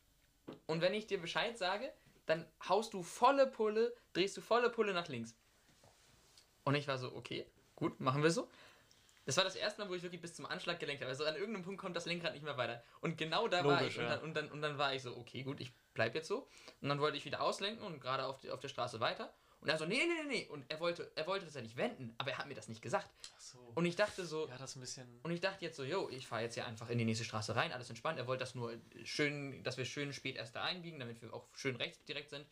[0.66, 1.92] Und wenn ich dir Bescheid sage,
[2.26, 5.34] dann haust du volle Pulle, drehst du volle Pulle nach links.
[6.64, 8.48] Und ich war so, okay, gut, machen wir so.
[9.26, 11.10] Das war das erste Mal, wo ich wirklich bis zum Anschlag gelenkt habe.
[11.10, 12.82] Also an irgendeinem Punkt kommt das Lenkrad nicht mehr weiter.
[13.00, 13.96] Und genau da Logisch, war ich.
[13.96, 14.02] Ja.
[14.02, 16.48] Und, dann, und, dann, und dann war ich so, okay, gut, ich bleib jetzt so.
[16.80, 19.32] Und dann wollte ich wieder auslenken und gerade auf, auf der Straße weiter.
[19.64, 20.46] Und er so, nee, nee, nee, nee.
[20.50, 22.82] Und er wollte, er wollte das ja nicht wenden, aber er hat mir das nicht
[22.82, 23.08] gesagt.
[23.34, 23.58] Ach so.
[23.74, 24.46] Und ich dachte so.
[24.46, 25.08] Ja, das ein bisschen.
[25.22, 27.56] Und ich dachte jetzt so, yo, ich fahre jetzt hier einfach in die nächste Straße
[27.56, 28.18] rein, alles entspannt.
[28.18, 31.48] Er wollte das nur schön, dass wir schön spät erst da einbiegen, damit wir auch
[31.54, 32.44] schön rechts direkt sind.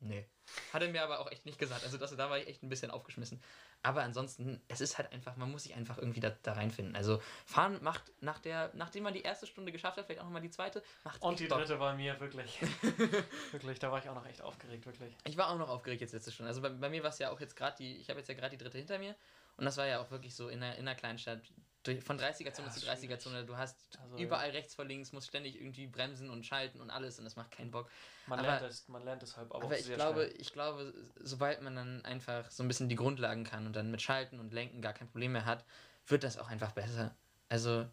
[0.00, 0.26] Nee.
[0.72, 1.84] Hat er mir aber auch echt nicht gesagt.
[1.84, 3.42] Also das, da war ich echt ein bisschen aufgeschmissen.
[3.82, 6.96] Aber ansonsten, es ist halt einfach, man muss sich einfach irgendwie da, da reinfinden.
[6.96, 10.42] Also fahren macht nach der, nachdem man die erste Stunde geschafft hat, vielleicht auch nochmal
[10.42, 12.60] die zweite, macht Und die dritte war mir wirklich.
[13.52, 15.14] wirklich, da war ich auch noch echt aufgeregt, wirklich.
[15.24, 16.48] Ich war auch noch aufgeregt jetzt letzte Stunde.
[16.48, 18.34] Also bei, bei mir war es ja auch jetzt gerade die, ich habe jetzt ja
[18.34, 19.14] gerade die dritte hinter mir.
[19.56, 21.52] Und das war ja auch wirklich so in einer, in einer kleinen Stadt durch,
[21.96, 25.86] von 30er-Zone ja, zu 30er-Zone, du hast also, überall rechts vor links, musst ständig irgendwie
[25.86, 27.90] bremsen und schalten und alles und das macht keinen Bock.
[28.26, 30.40] Man, aber, lernt, es, man lernt deshalb aber, aber ich glaube, schnell.
[30.40, 34.02] ich glaube, sobald man dann einfach so ein bisschen die Grundlagen kann und dann mit
[34.02, 35.64] Schalten und Lenken gar kein Problem mehr hat,
[36.06, 37.14] wird das auch einfach besser.
[37.48, 37.86] Also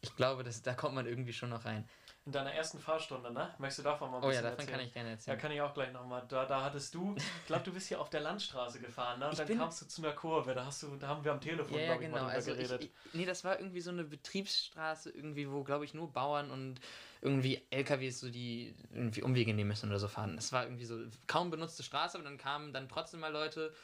[0.00, 1.88] ich glaube, dass, da kommt man irgendwie schon noch rein
[2.24, 3.52] in deiner ersten Fahrstunde, ne?
[3.58, 4.78] Möchtest du davon mal ein bisschen Oh ja, davon erzählen?
[4.78, 5.36] kann ich gerne erzählen.
[5.36, 6.22] Ja, kann ich auch gleich nochmal.
[6.28, 9.28] Da, da hattest du, ich glaube, du bist hier auf der Landstraße gefahren, ne?
[9.28, 11.78] Und dann kamst du zu einer Kurve, da hast du, da haben wir am Telefon,
[11.78, 12.16] ja, ja, genau.
[12.16, 12.84] ich, mal also geredet.
[12.84, 16.52] Ich, ich, nee, das war irgendwie so eine Betriebsstraße, irgendwie, wo, glaube ich, nur Bauern
[16.52, 16.80] und
[17.22, 20.36] irgendwie LKWs so die irgendwie Umwege nehmen müssen oder so fahren.
[20.36, 23.74] Das war irgendwie so kaum benutzte Straße, aber dann kamen dann trotzdem mal Leute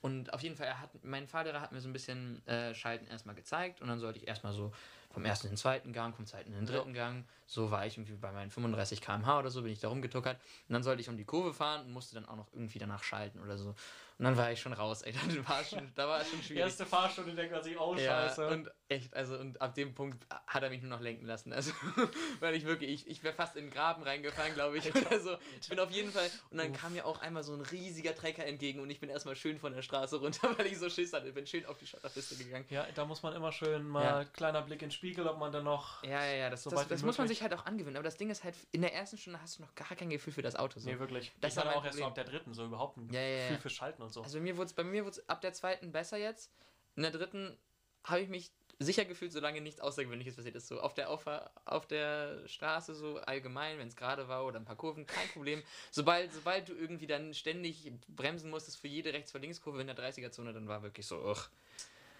[0.00, 3.34] und auf jeden Fall, hat, mein Fahrlehrer hat mir so ein bisschen äh, Schalten erstmal
[3.34, 4.72] gezeigt und dann sollte ich erstmal so
[5.10, 7.06] vom ersten in den zweiten Gang, vom zweiten in den dritten ja.
[7.06, 7.24] Gang.
[7.46, 10.38] So war ich irgendwie bei meinen 35 km/h oder so, bin ich da rumgetuckert.
[10.68, 13.02] Und dann sollte ich um die Kurve fahren und musste dann auch noch irgendwie danach
[13.02, 13.74] schalten oder so.
[14.18, 15.12] Und dann war ich schon raus, ey.
[15.28, 16.62] Dann war schon, da war es schon schwierig.
[16.62, 18.48] Erste Fahrstunde denkt man sich, oh ja, Scheiße.
[18.48, 21.52] Und echt, also und ab dem Punkt hat er mich nur noch lenken lassen.
[21.52, 21.70] Also,
[22.40, 24.88] weil ich wirklich, ich, ich wäre fast in den Graben reingefallen, glaube ich.
[25.10, 26.28] Also, ich bin auf jeden Fall.
[26.50, 26.80] Und dann Uff.
[26.80, 29.72] kam mir auch einmal so ein riesiger Trecker entgegen und ich bin erstmal schön von
[29.72, 31.28] der Straße runter, weil ich so Schiss hatte.
[31.28, 32.66] Ich bin schön auf die Schotterpiste gegangen.
[32.68, 34.24] Ja, da muss man immer schön mal ja.
[34.24, 36.02] kleiner Blick in den Spiegel, ob man dann noch.
[36.02, 37.96] Ja, ja, ja, das, so das, das muss man sich halt auch angewöhnen.
[37.96, 40.32] Aber das Ding ist halt, in der ersten Stunde hast du noch gar kein Gefühl
[40.32, 40.80] für das Auto.
[40.80, 40.90] So.
[40.90, 41.32] Nee, wirklich.
[41.40, 43.70] Das ist dann auch erst so ab der dritten so überhaupt ein ja, Gefühl für
[43.70, 44.22] Schalten und so.
[44.22, 46.50] Also mir wurde es bei mir wurde es ab der zweiten besser jetzt.
[46.96, 47.56] In der dritten
[48.04, 50.68] habe ich mich sicher gefühlt, solange nichts Außergewöhnliches passiert ist.
[50.68, 51.24] So auf der, auf,
[51.64, 55.62] auf der Straße so allgemein, wenn es gerade war oder ein paar Kurven, kein Problem.
[55.90, 59.96] Sobald, sobald du irgendwie dann ständig bremsen musstest für jede Rechts- vor Links-Kurve in der
[59.96, 61.48] 30er-Zone, dann war wirklich so, ugh.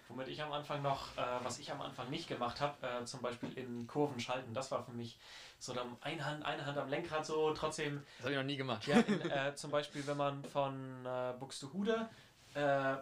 [0.09, 3.21] Womit ich am Anfang noch, äh, was ich am Anfang nicht gemacht habe, äh, zum
[3.21, 5.17] Beispiel in Kurven schalten, das war für mich
[5.59, 8.03] so dann eine Hand, eine Hand am Lenkrad so trotzdem.
[8.17, 8.87] Das habe ich noch nie gemacht.
[8.87, 12.09] Ja, in, äh, zum Beispiel, wenn man von äh, Buxtehude
[12.55, 12.95] äh,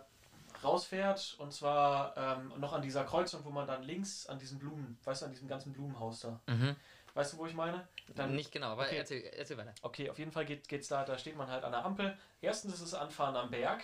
[0.64, 4.98] rausfährt und zwar ähm, noch an dieser Kreuzung, wo man dann links an diesen Blumen,
[5.06, 6.40] weißt du, an diesem ganzen Blumenhaus da.
[6.48, 6.76] Mhm.
[7.14, 7.88] Weißt du, wo ich meine?
[8.16, 8.98] Dann, Nicht genau, aber okay.
[8.98, 9.74] erzähl, erzähl weiter.
[9.82, 12.18] Okay, auf jeden Fall geht es da, da steht man halt an der Ampel.
[12.42, 13.84] Erstens ist es Anfahren am Berg.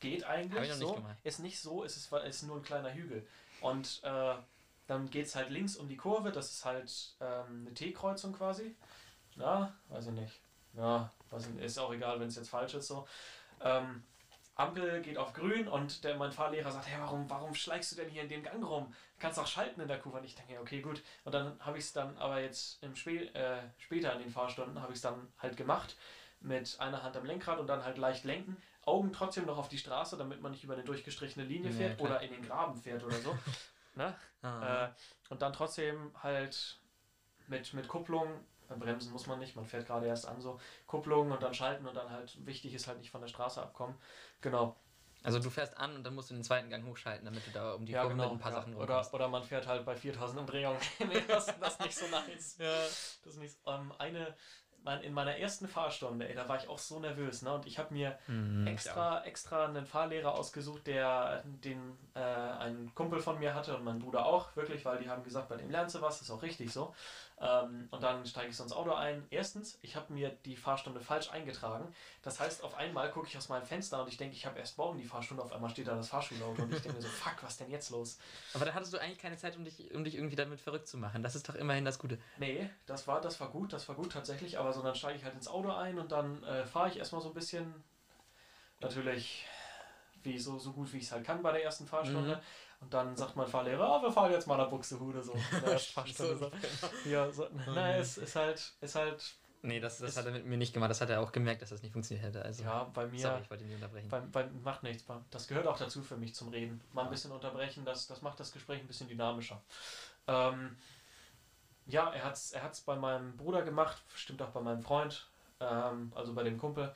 [0.00, 0.96] Geht eigentlich so.
[0.96, 3.26] Nicht ist nicht so, ist es ist nur ein kleiner Hügel.
[3.60, 4.34] Und äh,
[4.86, 8.76] dann geht es halt links um die Kurve, das ist halt ähm, eine T-Kreuzung quasi.
[9.36, 10.40] Ja, weiß ich nicht.
[10.74, 13.06] Ja, weiß ich, ist auch egal, wenn es jetzt falsch ist so.
[13.62, 14.04] Ähm,
[14.56, 18.08] Ampel geht auf grün und der, mein Fahrlehrer sagt, hey, warum, warum schleichst du denn
[18.08, 18.86] hier in den Gang rum?
[18.86, 20.18] Du kannst auch schalten in der Kurve.
[20.18, 21.02] Und ich denke, okay, gut.
[21.24, 24.80] Und dann habe ich es dann aber jetzt im Spä äh, später in den Fahrstunden
[24.80, 25.96] habe ich es dann halt gemacht
[26.40, 28.56] mit einer Hand am Lenkrad und dann halt leicht lenken.
[28.86, 31.98] Augen trotzdem noch auf die Straße, damit man nicht über eine durchgestrichene Linie Ja, fährt
[31.98, 32.10] klar.
[32.10, 33.36] oder in den Graben fährt oder so.
[33.94, 34.14] ne?
[34.42, 34.86] Ah.
[34.86, 34.88] Äh,
[35.28, 36.78] und dann trotzdem halt
[37.48, 38.28] mit, mit Kupplung,
[38.70, 41.86] äh, bremsen muss man nicht, man fährt gerade erst an, so Kupplung und dann schalten
[41.86, 43.96] und dann halt, wichtig ist halt nicht von der Straße abkommen.
[44.40, 44.76] Genau.
[45.22, 47.72] Also du fährst an und dann musst du den zweiten Gang hochschalten, damit du da
[47.74, 48.28] um die ja, Kurve genau.
[48.28, 48.58] mit ein paar ja.
[48.58, 50.78] Sachen oder, oder man fährt halt bei 4000 Umdrehungen.
[51.00, 52.56] nee, das, das ist nicht so nice.
[52.58, 52.72] Ja.
[52.72, 54.36] Das ist nicht so, ähm, eine,
[54.86, 57.52] mein, in meiner ersten Fahrstunde, ey, da war ich auch so nervös, ne?
[57.54, 63.20] Und ich habe mir Mhm, extra, extra einen Fahrlehrer ausgesucht, der den äh, ein Kumpel
[63.20, 65.94] von mir hatte und mein Bruder auch, wirklich, weil die haben gesagt, bei dem lernst
[65.94, 66.94] du was, ist auch richtig so.
[67.38, 69.26] Ähm, und dann steige ich so ins Auto ein.
[69.28, 71.92] Erstens, ich habe mir die Fahrstunde falsch eingetragen.
[72.22, 74.78] Das heißt, auf einmal gucke ich aus meinem Fenster und ich denke, ich habe erst
[74.78, 77.42] morgen die Fahrstunde, auf einmal steht da das Fahrschulauto und ich denke mir so, fuck,
[77.42, 78.18] was denn jetzt los?
[78.54, 80.96] Aber da hattest du eigentlich keine Zeit, um dich, um dich irgendwie damit verrückt zu
[80.96, 81.22] machen.
[81.22, 82.18] Das ist doch immerhin das Gute.
[82.38, 85.24] Nee, das war, das war gut, das war gut tatsächlich, aber so dann steige ich
[85.24, 87.84] halt ins Auto ein und dann äh, fahre ich erstmal so ein bisschen,
[88.80, 89.46] natürlich
[90.22, 92.36] wie so, so gut wie ich es halt kann bei der ersten Fahrstunde.
[92.36, 92.40] Mhm.
[92.80, 95.32] Und dann sagt mein Fahrlehrer, oh, wir fahren jetzt mal nach Buxtehude so.
[95.64, 96.50] ersten Fahrstunde, so.
[97.08, 100.46] Ja, so, nein, es ist halt, ist halt, Nee, das, das Ist- hat er mit
[100.46, 100.90] mir nicht gemacht.
[100.90, 102.42] Das hat er auch gemerkt, dass das nicht funktioniert hätte.
[102.44, 104.08] Also, ja, bei mir, sorry, ich wollte ihn nicht unterbrechen.
[104.08, 105.04] Beim, beim, macht nichts.
[105.30, 106.80] Das gehört auch dazu für mich zum Reden.
[106.92, 109.60] Mal ein bisschen unterbrechen, das, das macht das Gespräch ein bisschen dynamischer.
[110.28, 110.76] Ähm,
[111.86, 115.28] ja, er hat es er hat's bei meinem Bruder gemacht, stimmt auch bei meinem Freund,
[115.60, 116.94] ähm, also bei dem Kumpel.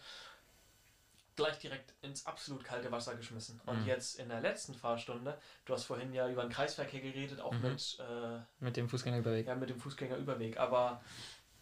[1.36, 3.60] Gleich direkt ins absolut kalte Wasser geschmissen.
[3.66, 3.86] Und Mhm.
[3.86, 7.62] jetzt in der letzten Fahrstunde, du hast vorhin ja über den Kreisverkehr geredet, auch Mhm.
[7.62, 9.46] mit, äh, Mit dem Fußgängerüberweg.
[9.46, 10.58] ja, mit dem Fußgängerüberweg.
[10.58, 11.02] Aber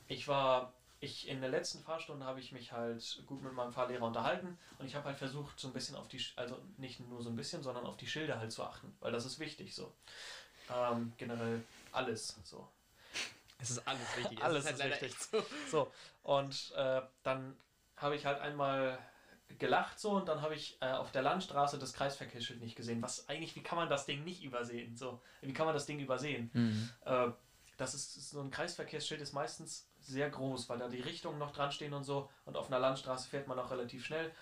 [0.09, 4.05] ich war, ich in der letzten Fahrstunde habe ich mich halt gut mit meinem Fahrlehrer
[4.07, 7.29] unterhalten und ich habe halt versucht, so ein bisschen auf die, also nicht nur so
[7.31, 9.95] ein bisschen, sondern auf die Schilder halt zu achten, weil das ist wichtig so.
[10.71, 12.69] Ähm, generell alles so.
[13.61, 14.43] Es ist alles wichtig.
[14.43, 15.13] Alles es ist leider wichtig.
[15.13, 15.45] echt so.
[15.71, 17.57] So, und äh, dann
[17.97, 18.99] habe ich halt einmal
[19.59, 23.03] gelacht so und dann habe ich äh, auf der Landstraße das Kreisverkehrsschild nicht gesehen.
[23.03, 24.97] Was eigentlich, wie kann man das Ding nicht übersehen?
[24.97, 26.51] So, wie kann man das Ding übersehen?
[26.53, 26.91] Mhm.
[27.05, 27.31] Äh,
[27.77, 31.71] das ist so ein Kreisverkehrsschild ist meistens sehr groß, weil da die Richtungen noch dran
[31.73, 32.29] stehen und so.
[32.45, 34.33] Und auf einer Landstraße fährt man auch relativ schnell.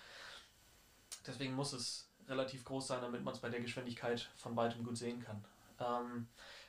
[1.25, 4.97] Deswegen muss es relativ groß sein, damit man es bei der Geschwindigkeit von weitem gut
[4.97, 5.43] sehen kann.
[5.79, 6.27] Ähm,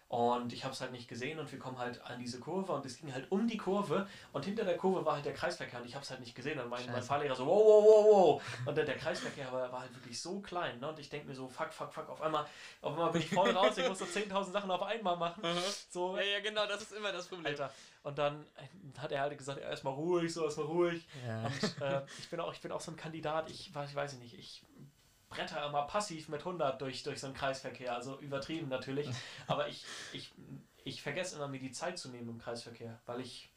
[0.09, 2.85] und ich habe es halt nicht gesehen und wir kommen halt an diese Kurve und
[2.87, 5.87] es ging halt um die Kurve und hinter der Kurve war halt der Kreisverkehr und
[5.87, 6.59] ich habe es halt nicht gesehen.
[6.59, 7.03] Und mein, mein.
[7.03, 8.43] Fahrlehrer so, wow, wow, wow, wow.
[8.67, 10.81] Und der, der Kreisverkehr war, war halt wirklich so klein.
[10.81, 10.89] Ne?
[10.89, 12.47] Und ich denke mir so, fuck, fuck, fuck, auf einmal,
[12.81, 15.43] auf einmal bin ich voll raus, ich muss so 10.000 Sachen auf einmal machen.
[15.91, 17.47] So, Ja, ja, genau, das ist immer das Problem.
[17.47, 17.71] Alter.
[18.03, 18.47] Und dann
[18.97, 21.07] hat er halt gesagt, erstmal ruhig, so erstmal ruhig.
[21.27, 21.45] Ja.
[21.45, 24.15] Und äh, ich, bin auch, ich bin auch so ein Kandidat, ich weiß, ich weiß
[24.15, 24.63] nicht, ich
[25.29, 29.09] bretter immer passiv mit 100 durch, durch so einen Kreisverkehr, also übertrieben natürlich.
[29.47, 30.33] Aber ich, ich,
[30.85, 33.51] ich vergesse immer, mir die Zeit zu nehmen im Kreisverkehr, weil ich,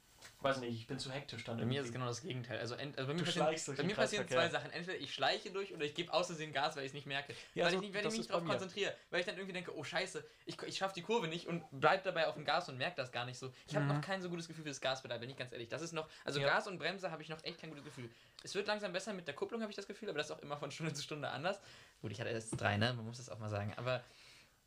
[0.44, 1.58] weiß nicht, ich bin zu hektisch dann.
[1.58, 1.94] Bei mir ist es irgendwie.
[2.00, 2.60] genau das Gegenteil.
[2.60, 4.50] Also, also bei mir, passieren, bei mir passieren zwei.
[4.50, 4.72] Sachen.
[4.72, 7.34] Entweder ich schleiche durch oder ich gebe aus Versehen Gas, weil ich es nicht merke.
[7.54, 8.94] Ja, weil so- ich, nicht- wenn das ich mich darauf konzentriere.
[9.10, 12.04] Weil ich dann irgendwie denke, oh scheiße, ich, ich schaffe die Kurve nicht und bleib
[12.04, 13.54] dabei auf dem Gas und merke das gar nicht so.
[13.68, 13.94] Ich habe Mhm.
[13.96, 15.70] noch kein so gutes Gefühl für das Gaspedal, bin ich ganz ehrlich.
[15.70, 16.48] Das ist noch, also Ja.
[16.48, 18.10] Gas und Bremse habe ich noch echt kein gutes Gefühl.
[18.44, 20.40] Es wird langsam besser mit der Kupplung, habe ich das Gefühl, aber das ist auch
[20.42, 21.62] immer von Stunde zu Stunde anders.
[22.02, 22.94] Gut, ich hatte erst drei, ne?
[22.94, 23.74] Man muss das auch mal sagen.
[23.78, 24.04] Aber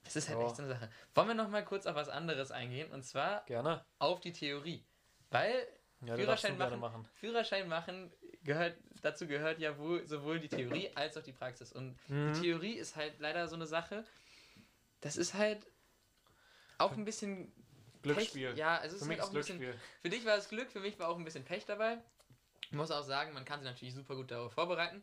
[0.05, 0.47] es ist halt Ja.
[0.47, 0.89] echt so eine Sache.
[1.15, 2.93] Wollen wir noch mal kurz auf was anderes eingehen?
[2.93, 3.85] Und zwar Gerne.
[3.99, 4.85] auf die Theorie.
[5.35, 5.67] Weil
[6.07, 7.09] Ja, Führerschein machen, machen.
[7.15, 8.13] Führerschein machen
[8.45, 11.73] gehört, dazu gehört ja wohl sowohl die Theorie als auch die Praxis.
[11.73, 12.33] Und Mhm.
[12.33, 14.05] die Theorie ist halt leider so eine Sache,
[15.01, 15.67] das ist halt
[16.79, 17.53] auch ein bisschen
[18.03, 18.51] Glücksspiel.
[18.51, 18.59] Pech.
[18.59, 19.81] Ja, also es Für ist mich halt auch ein bisschen, Glücksspiel.
[20.03, 21.99] für dich war es Glück, für mich war auch ein bisschen Pech dabei.
[22.67, 25.03] Ich muss auch sagen, man kann sich natürlich super gut darauf vorbereiten.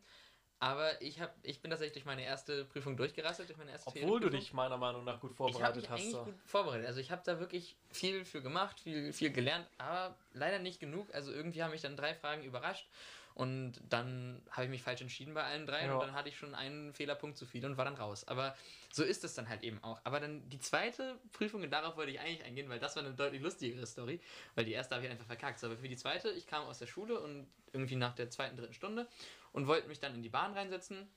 [0.61, 4.19] Aber ich, hab, ich bin tatsächlich durch meine erste Prüfung durchgerasselt, durch meine erste Obwohl
[4.19, 6.11] du dich meiner Meinung nach gut Ich vorbereitet mich hast.
[6.11, 6.23] So.
[6.23, 6.85] gut vorbereitet.
[6.85, 11.11] Also ich habe da wirklich viel für gemacht, viel, viel gelernt, aber leider nicht genug.
[11.15, 12.87] Also irgendwie haben mich dann drei Fragen überrascht
[13.33, 15.93] und dann habe ich mich falsch entschieden bei allen drei Ja.
[15.93, 18.27] und dann hatte ich schon einen Fehlerpunkt zu viel und war dann raus.
[18.27, 18.55] Aber
[18.91, 19.99] so ist es dann halt eben auch.
[20.03, 23.13] Aber dann die zweite Prüfung, und darauf wollte ich eigentlich eingehen, weil das war eine
[23.13, 24.19] deutlich lustigere Story,
[24.55, 25.59] weil die erste habe ich einfach verkackt.
[25.59, 28.57] So, aber für die zweite, ich kam aus der Schule und irgendwie nach der zweiten,
[28.57, 29.07] dritten Stunde
[29.53, 31.07] und wollte mich dann in die Bahn reinsetzen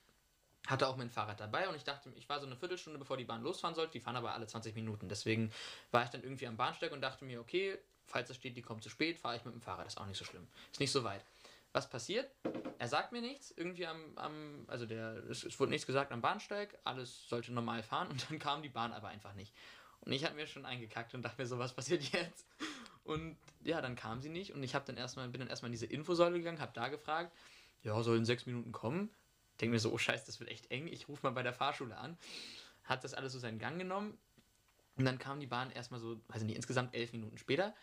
[0.66, 3.24] hatte auch mein Fahrrad dabei und ich dachte, ich war so eine Viertelstunde, bevor die
[3.24, 3.92] Bahn losfahren sollte.
[3.92, 5.08] Die fahren aber alle 20 Minuten.
[5.08, 5.52] Deswegen
[5.90, 8.82] war ich dann irgendwie am Bahnsteig und dachte mir, okay, falls es steht, die kommt
[8.82, 9.86] zu spät, fahre ich mit dem Fahrrad.
[9.86, 10.46] Ist auch nicht so schlimm.
[10.72, 11.22] Ist nicht so weit.
[11.74, 12.30] Was passiert?
[12.78, 16.20] Er sagt mir nichts, irgendwie am, am also der, es, es wurde nichts gesagt am
[16.20, 19.52] Bahnsteig, alles sollte normal fahren und dann kam die Bahn aber einfach nicht.
[20.00, 22.46] Und ich habe mir schon eingekackt und dachte mir so, was passiert jetzt?
[23.02, 25.72] Und ja, dann kam sie nicht und ich habe dann erstmal, bin dann erstmal in
[25.72, 27.36] diese Infosäule gegangen, habe da gefragt,
[27.82, 29.10] ja, soll in sechs Minuten kommen.
[29.60, 30.86] Denke mir so, oh scheiße, das wird echt eng.
[30.86, 32.16] Ich rufe mal bei der Fahrschule an.
[32.84, 34.16] Hat das alles so seinen Gang genommen.
[34.96, 37.74] Und dann kam die Bahn erstmal so, ich nicht, insgesamt elf Minuten später.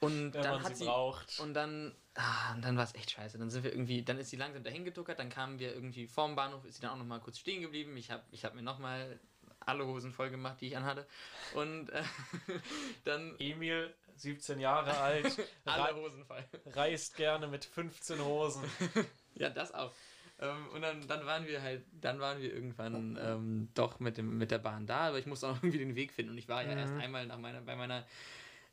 [0.00, 1.40] Und Wenn dann hat sie braucht.
[1.40, 3.38] und dann, ah, und dann war es echt scheiße.
[3.38, 6.36] Dann sind wir irgendwie, dann ist sie langsam dahin getuckert, dann kamen wir irgendwie vorm
[6.36, 7.96] Bahnhof, ist sie dann auch noch mal kurz stehen geblieben.
[7.96, 9.18] Ich habe ich hab mir noch mal
[9.60, 11.06] alle Hosen voll gemacht, die ich anhatte.
[11.54, 12.02] Und äh,
[13.04, 16.44] dann Emil, 17 Jahre alt, alle Hosen voll.
[16.66, 18.62] reist gerne mit 15 Hosen.
[19.38, 19.92] Ja, das auch.
[20.40, 24.38] Ähm, und dann, dann waren wir halt, dann waren wir irgendwann ähm, doch mit, dem,
[24.38, 26.32] mit der Bahn da, aber ich musste auch irgendwie den Weg finden.
[26.32, 26.78] Und ich war ja Mhm.
[26.78, 28.02] erst einmal nach meiner, bei meiner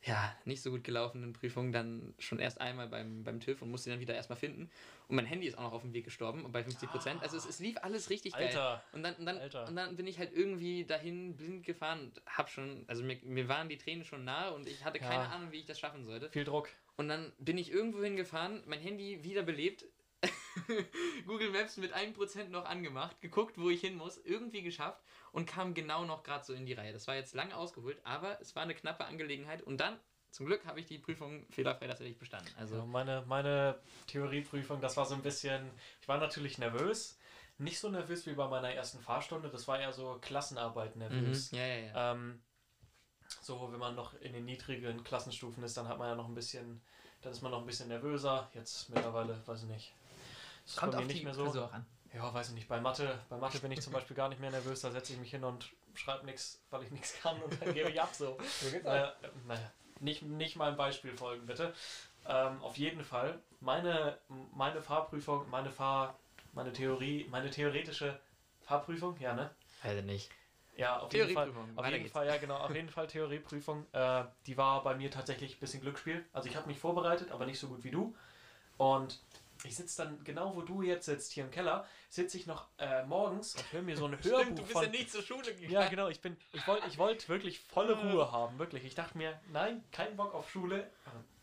[0.05, 3.89] ja, nicht so gut gelaufenen Prüfung dann schon erst einmal beim, beim TÜV und musste
[3.89, 4.69] dann wieder erstmal finden.
[5.07, 7.21] Und mein Handy ist auch noch auf dem Weg gestorben bei 50 Prozent.
[7.21, 8.47] Also es, es lief alles richtig geil.
[8.47, 8.83] Alter.
[8.91, 9.67] Und dann, und, dann, Alter.
[9.67, 13.47] und dann bin ich halt irgendwie dahin blind gefahren und hab schon, also mir, mir
[13.47, 15.29] waren die Tränen schon nahe und ich hatte keine Ja.
[15.29, 16.29] Ahnung, wie ich das schaffen sollte.
[16.31, 16.69] Viel Druck.
[16.97, 19.85] Und dann bin ich irgendwo hingefahren, mein Handy wiederbelebt,
[21.27, 25.73] Google Maps mit 1% noch angemacht, geguckt, wo ich hin muss, irgendwie geschafft und kam
[25.73, 26.93] genau noch gerade so in die Reihe.
[26.93, 29.97] Das war jetzt lange ausgeholt, aber es war eine knappe Angelegenheit und dann,
[30.31, 32.51] zum Glück, habe ich die Prüfung fehlerfrei tatsächlich bestanden.
[32.57, 35.69] Also Also, meine, meine Theorieprüfung, das war so ein bisschen,
[36.01, 37.17] ich war natürlich nervös.
[37.59, 41.01] Nicht so nervös wie bei meiner ersten Fahrstunde, das war eher so Klassenarbeit mhm.
[41.01, 41.51] nervös.
[41.51, 42.11] ja, ja, ja.
[42.11, 42.41] Ähm,
[43.41, 46.35] so, wenn man noch in den niedrigen Klassenstufen ist, dann hat man ja noch ein
[46.35, 46.81] bisschen,
[47.21, 48.49] dann ist man noch ein bisschen nervöser.
[48.53, 49.93] Jetzt mittlerweile, weiß ich nicht.
[50.65, 51.43] Ist bei mir nicht mehr so.
[51.43, 51.85] Klausur auch an.
[52.13, 52.67] Ja, weiß ich nicht.
[52.67, 54.81] Bei Mathe, bei Mathe bin ich zum Beispiel gar nicht mehr nervös.
[54.81, 57.89] Da setze ich mich hin und schreibe nichts, weil ich nichts kann und dann gebe
[57.89, 58.37] ich ab so.
[58.83, 59.13] Naja,
[59.47, 61.73] naja, nicht, nicht meinem Beispiel folgen, bitte.
[62.27, 64.17] Ähm, auf jeden Fall, meine,
[64.53, 66.17] meine Fahrprüfung, meine Fahr,
[66.53, 68.19] meine Theorie, meine theoretische
[68.61, 69.49] Fahrprüfung, ja, ne?
[69.83, 70.29] Ich nicht.
[70.77, 71.45] Ja, auf jeden Fall.
[71.45, 72.13] Theorieprüfung, Auf jeden geht's.
[72.13, 72.57] Fall, ja, genau.
[72.57, 73.85] Auf jeden Fall Theorieprüfung.
[73.91, 76.25] Äh, die war bei mir tatsächlich ein bisschen Glücksspiel.
[76.33, 78.15] Also ich habe mich vorbereitet, aber nicht so gut wie du.
[78.77, 79.19] Und
[79.65, 83.03] ich sitze dann genau, wo du jetzt sitzt, hier im Keller, sitze ich noch äh,
[83.05, 85.53] morgens und höre mir so ein Hörbuch Stimmt, du bist von ja nicht zur Schule
[85.53, 85.71] gegangen.
[85.71, 86.07] ja, genau.
[86.09, 88.83] Ich bin, ich wollte, ich wollte wirklich volle Ruhe haben, wirklich.
[88.85, 90.81] Ich dachte mir, nein, kein Bock auf Schule.
[90.83, 90.89] Äh,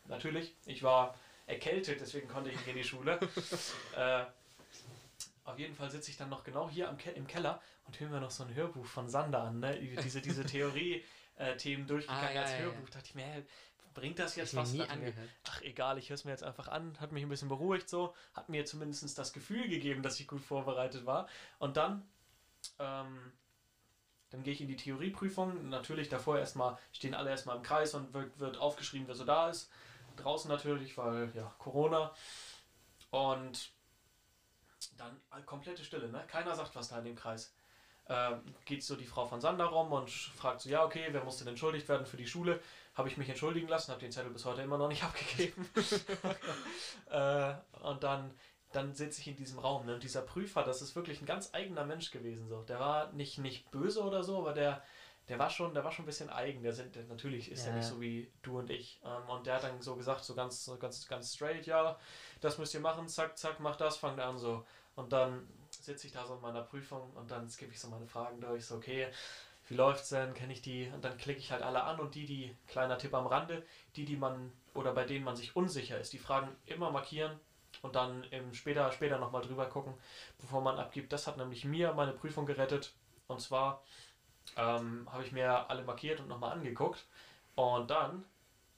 [0.09, 1.15] natürlich, ich war
[1.47, 3.19] erkältet, deswegen konnte ich nicht in die Schule.
[3.97, 4.23] äh,
[5.43, 8.09] auf jeden Fall sitze ich dann noch genau hier am Ke im Keller und höre
[8.09, 9.77] mir noch so ein Hörbuch von Sander an, ne?
[10.03, 12.87] Diese, diese Theorie-Themen durchgegangen Ah, ja, als ja, Hörbuch.
[12.87, 12.93] ja.
[12.93, 13.43] Dachte ich mir, hä,
[13.93, 14.73] bringt das jetzt was?
[15.47, 18.13] ach egal, ich höre es mir jetzt einfach an, hat mich ein bisschen beruhigt so,
[18.33, 21.27] hat mir zumindest das Gefühl gegeben, dass ich gut vorbereitet war.
[21.59, 22.07] Und dann,
[22.79, 23.31] ähm,
[24.29, 25.69] dann gehe ich in die Theorieprüfung.
[25.69, 29.49] Natürlich davor erstmal stehen alle erstmal im Kreis und wird, wird aufgeschrieben, wer so da
[29.49, 29.69] ist.
[30.17, 32.13] Draußen natürlich, weil ja, Corona.
[33.09, 33.71] Und
[34.97, 36.23] dann komplette Stille, ne?
[36.27, 37.53] Keiner sagt was da in dem Kreis.
[38.07, 41.43] Ähm, geht so die Frau von Sander rum und fragt so, ja, okay, wer musste
[41.43, 42.59] denn entschuldigt werden für die Schule?
[42.93, 45.69] Habe ich mich entschuldigen lassen, habe den Zettel bis heute immer noch nicht abgegeben.
[47.09, 48.33] äh, und dann,
[48.71, 49.85] dann sitze ich in diesem Raum.
[49.85, 49.95] Ne?
[49.95, 52.47] Und dieser Prüfer, das ist wirklich ein ganz eigener Mensch gewesen.
[52.47, 52.63] So.
[52.63, 54.83] Der war nicht, nicht böse oder so, aber der,
[55.29, 56.63] der war schon, der war schon ein bisschen eigen.
[56.63, 57.77] Der sind, der, natürlich ist er Ja.
[57.77, 58.99] nicht so wie du und ich.
[59.05, 61.97] Ähm, und der hat dann so gesagt, so ganz, so ganz, ganz straight, ja,
[62.41, 64.65] das müsst ihr machen, zack, zack, mach das, fangt an so.
[64.95, 68.07] Und dann sitze ich da so in meiner Prüfung und dann skippe ich so meine
[68.07, 69.07] Fragen durch, so okay,
[69.71, 70.91] wie läuft's denn, kenne ich die?
[70.93, 73.63] Und dann klicke ich halt alle an und die, die, kleiner Tipp am Rande,
[73.95, 77.39] die, die man, oder bei denen man sich unsicher ist, die Fragen immer markieren
[77.81, 79.93] und dann im später, später nochmal drüber gucken,
[80.41, 81.13] bevor man abgibt.
[81.13, 82.93] Das hat nämlich mir meine Prüfung gerettet.
[83.27, 83.81] Und zwar
[84.57, 87.05] ähm, habe ich mir alle markiert und nochmal angeguckt.
[87.55, 88.25] Und dann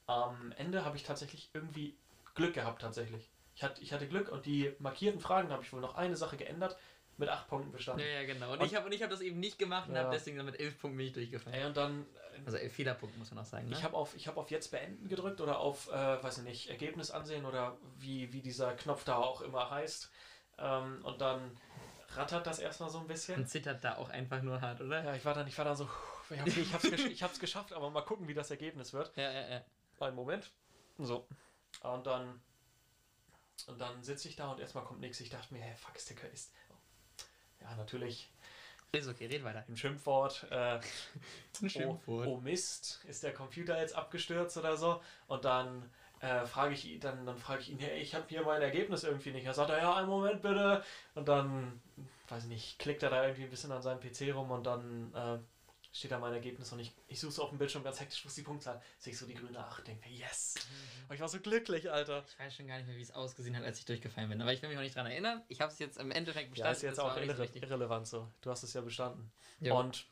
[0.06, 1.98] am Ende habe ich tatsächlich irgendwie
[2.36, 3.32] Glück gehabt, tatsächlich.
[3.56, 6.38] Ich hatte, ich hatte Glück und die markierten Fragen habe ich wohl noch eine Sache
[6.38, 6.78] geändert,
[7.18, 8.06] mit acht Punkten bestanden.
[8.06, 8.52] Ja, ja, genau.
[8.54, 10.04] Und, Und- ich habe hab das eben nicht gemacht und Ja.
[10.04, 11.58] habe deswegen dann mit elf Punkten bin ich durchgefallen.
[11.60, 12.06] Ey, und dann,
[12.46, 13.68] Also elf Fehlerpunkte muss man auch sagen.
[13.70, 13.76] Ne?
[13.76, 16.70] ich habe auf, ich hab auf Jetzt beenden gedrückt oder auf, äh, weiß ich nicht,
[16.70, 20.10] Ergebnis ansehen oder wie, wie dieser Knopf da auch immer heißt.
[20.58, 21.56] Ähm, und dann
[22.16, 23.36] rattert das erstmal so ein bisschen.
[23.42, 25.04] und zittert da auch einfach nur hart, oder?
[25.04, 25.88] Ja, ich war dann, ich war dann so,
[26.30, 29.16] okay, ich hab's, gesch ich hab's geschafft, aber mal gucken, wie das Ergebnis wird.
[29.16, 29.66] Ja, ja, ja.
[30.00, 30.52] Einen Moment.
[30.98, 31.28] So.
[31.82, 32.42] Und dann,
[33.68, 35.20] und dann sitze ich da und erstmal kommt nichts.
[35.22, 36.52] Ich dachte mir, hey, fuck, Sticker ist.
[37.64, 38.30] Ja, natürlich
[38.92, 39.64] Ist okay, red weiter.
[39.68, 40.46] ein Schimpfwort.
[40.52, 40.80] Äh,
[41.62, 45.02] Ein oh, oh Mist, ist der Computer jetzt abgestürzt oder so?
[45.28, 48.44] Und dann äh, frage ich ihn, dann, dann frage ich ihn, hey, ich habe hier
[48.44, 49.46] mein Ergebnis irgendwie nicht.
[49.46, 50.84] Er sagt, er, ja, einen Moment bitte.
[51.16, 51.82] Und dann,
[52.30, 55.14] weiß ich nicht, klickt er da irgendwie ein bisschen an seinem PC rum und dann
[55.14, 55.40] äh,
[55.94, 58.28] steht da mein Ergebnis und ich, ich suche so auf dem Bildschirm ganz hektisch, wo
[58.28, 58.82] ist die Punktzahl?
[58.98, 60.56] Sehe ich so die grüne 8, denke mir, yes!
[61.08, 62.26] Und ich war so glücklich, Alter.
[62.28, 64.42] Ich weiß schon gar nicht mehr, wie es ausgesehen hat, als ich durchgefallen bin.
[64.42, 65.44] Aber ich will mich auch nicht dran erinnern.
[65.50, 66.76] Ich habe es jetzt im Endeffekt Ja, bestanden.
[66.76, 67.62] ist jetzt auch irre wichtig.
[67.64, 68.28] irrelevant so.
[68.42, 69.32] Du hast es ja bestanden.
[69.60, 69.78] Jo.
[69.80, 70.08] Und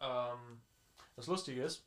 [0.00, 0.60] ähm,
[1.16, 1.84] das Lustige ist,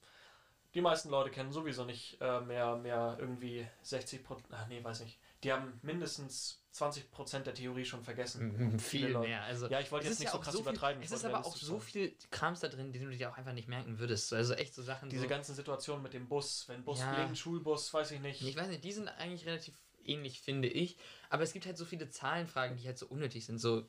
[0.74, 5.02] die meisten Leute kennen sowieso nicht äh, mehr, mehr irgendwie 60 Prozent, ach nee, weiß
[5.02, 5.20] nicht.
[5.44, 8.80] Die haben mindestens 20 Prozent der Theorie schon vergessen.
[8.80, 9.28] Viel Leute.
[9.28, 9.44] mehr.
[9.44, 11.02] Also, Ja, ich wollte jetzt nicht ja so krass so viel- übertreiben.
[11.04, 13.54] ich Es ist aber auch so viel Krams da drin, den du dir auch einfach
[13.54, 14.34] nicht merken würdest.
[14.34, 15.10] Also echt so Sachen.
[15.10, 17.14] Diese so, ganzen Situationen mit dem Bus, wenn Bus Ja.
[17.14, 18.42] blinkt, Schulbus, weiß ich nicht.
[18.42, 20.98] Ich weiß nicht, die sind eigentlich relativ ähnlich, finde ich.
[21.30, 23.60] Aber es gibt halt so viele Zahlenfragen, die halt so unnötig sind.
[23.60, 23.88] So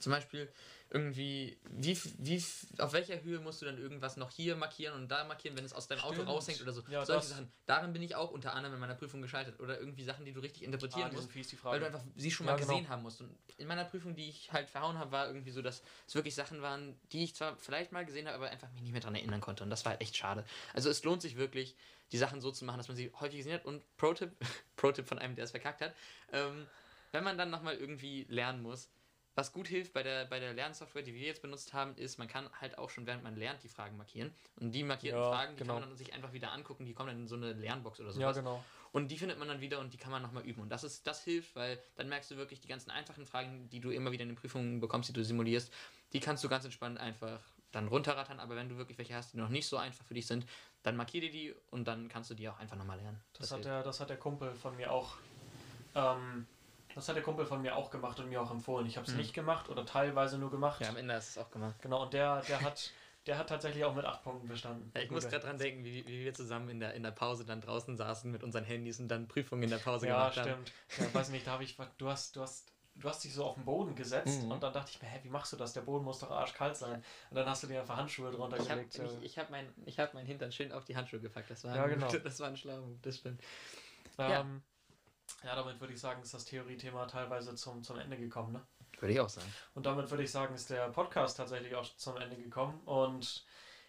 [0.00, 0.52] zum Beispiel
[0.92, 2.44] irgendwie, wie, wie,
[2.78, 5.72] auf welcher Höhe musst du dann irgendwas noch hier markieren und da markieren, wenn es
[5.72, 6.28] aus deinem Auto Stimmt.
[6.28, 6.82] raushängt oder so.
[6.90, 7.50] Ja, Solche Sachen.
[7.64, 9.58] Darin bin ich auch unter anderem in meiner Prüfung gescheitert.
[9.58, 11.64] Oder irgendwie Sachen, die du richtig ah, interpretieren die musst.
[11.64, 12.72] Weil du einfach sie schon Ja, mal genau.
[12.72, 13.22] gesehen haben musst.
[13.22, 16.34] Und in meiner Prüfung, die ich halt verhauen habe, war irgendwie so, dass es wirklich
[16.34, 19.14] Sachen waren, die ich zwar vielleicht mal gesehen habe, aber einfach mich nicht mehr daran
[19.14, 19.64] erinnern konnte.
[19.64, 20.44] Und das war halt echt schade.
[20.74, 21.74] Also es lohnt sich wirklich,
[22.12, 23.64] die Sachen so zu machen, dass man sie häufig gesehen hat.
[23.64, 24.32] Und Pro-Tipp,
[24.76, 25.94] Pro-Tipp von einem, der es verkackt hat,
[26.32, 26.66] ähm,
[27.12, 28.90] wenn man dann nochmal irgendwie lernen muss,
[29.34, 32.28] was gut hilft bei der, bei der Lernsoftware, die wir jetzt benutzt haben, ist, man
[32.28, 34.30] kann halt auch schon, während man lernt, die Fragen markieren.
[34.60, 35.78] Und die markierten Ja, Fragen, die genau.
[35.78, 38.22] kann man sich einfach wieder angucken, die kommen dann in so eine Lernbox oder sowas.
[38.22, 38.62] Ja, genau.
[38.92, 40.60] Und die findet man dann wieder und die kann man nochmal üben.
[40.60, 43.80] Und das ist, das hilft, weil dann merkst du wirklich die ganzen einfachen Fragen, die
[43.80, 45.72] du immer wieder in den Prüfungen bekommst, die du simulierst,
[46.12, 47.40] die kannst du ganz entspannt einfach
[47.70, 48.38] dann runterrattern.
[48.38, 50.44] Aber wenn du wirklich welche hast, die noch nicht so einfach für dich sind,
[50.82, 53.18] dann markier dir die und dann kannst du die auch einfach nochmal lernen.
[53.32, 53.64] Das, hat hilft.
[53.70, 55.16] der, das hat der Kumpel von mir auch.
[55.94, 56.46] Ähm,
[56.94, 58.86] das hat der Kumpel von mir auch gemacht und mir auch empfohlen.
[58.86, 59.18] Ich habe es Mhm.
[59.18, 60.80] nicht gemacht oder teilweise nur gemacht.
[60.80, 61.74] ja, am Ende hast du es auch gemacht.
[61.80, 62.90] Genau, und der, der hat,
[63.26, 64.90] der hat tatsächlich auch mit acht Punkten bestanden.
[64.94, 65.36] Ja, ich muss Gute.
[65.36, 68.30] gerade dran denken, wie, wie wir zusammen in der, in der Pause dann draußen saßen
[68.30, 70.50] mit unseren Handys und dann Prüfungen in der Pause Ja, gemacht haben.
[70.50, 70.72] stimmt.
[70.98, 73.54] Ja, weiß nicht, da habe ich, du hast, du hast, du hast dich so auf
[73.54, 74.52] den Boden gesetzt Mhm.
[74.52, 75.72] und dann dachte ich mir, hä, wie machst du das?
[75.72, 77.02] Der Boden muss doch arschkalt sein.
[77.30, 78.98] Und dann hast du dir einfach Handschuhe drunter Ich habe gelegt.
[78.98, 81.50] äh, ich, ich hab mein, ich hab mein Hintern schön auf die Handschuhe gepackt.
[81.50, 82.12] Das war, Ja, genau.
[82.12, 83.40] das war ein schlauer Move, das stimmt.
[84.18, 84.62] ähm,
[85.44, 85.54] ja.
[85.54, 88.52] damit würde ich sagen, ist das Theorie-Thema teilweise zum, zum Ende gekommen.
[88.52, 88.62] Ne?
[89.00, 89.52] Würde ich auch sagen.
[89.74, 92.80] Und damit würde ich sagen, ist der Podcast tatsächlich auch zum Ende gekommen.
[92.84, 93.44] Und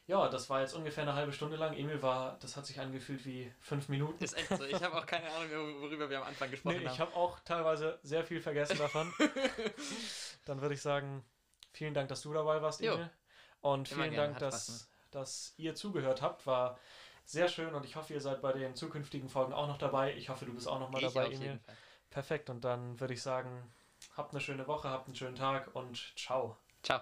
[0.06, 1.73] ja, das war jetzt ungefähr eine halbe Stunde lang.
[1.75, 4.21] Emil war, das hat sich angefühlt wie fünf Minuten.
[4.23, 4.63] Ist echt so.
[4.65, 6.99] Ich habe auch keine Ahnung worüber wir am Anfang gesprochen Nee, ich haben.
[6.99, 9.13] habe auch teilweise sehr viel vergessen davon.
[10.45, 11.23] Dann würde ich sagen,
[11.71, 12.95] vielen Dank, dass du dabei warst, Jo.
[12.95, 13.10] Emil.
[13.62, 16.45] Und Immer vielen gerne, Dank, dass, dass ihr zugehört habt.
[16.45, 16.77] War
[17.26, 20.16] sehr schön und ich hoffe, ihr seid bei den zukünftigen Folgen auch noch dabei.
[20.16, 21.60] Ich hoffe, du bist auch noch mal ich dabei, Emil.
[22.10, 23.74] Perfekt und dann würde ich sagen,
[24.16, 26.58] habt eine schöne Woche, habt einen schönen Tag und ciao.
[26.84, 27.02] Ciao.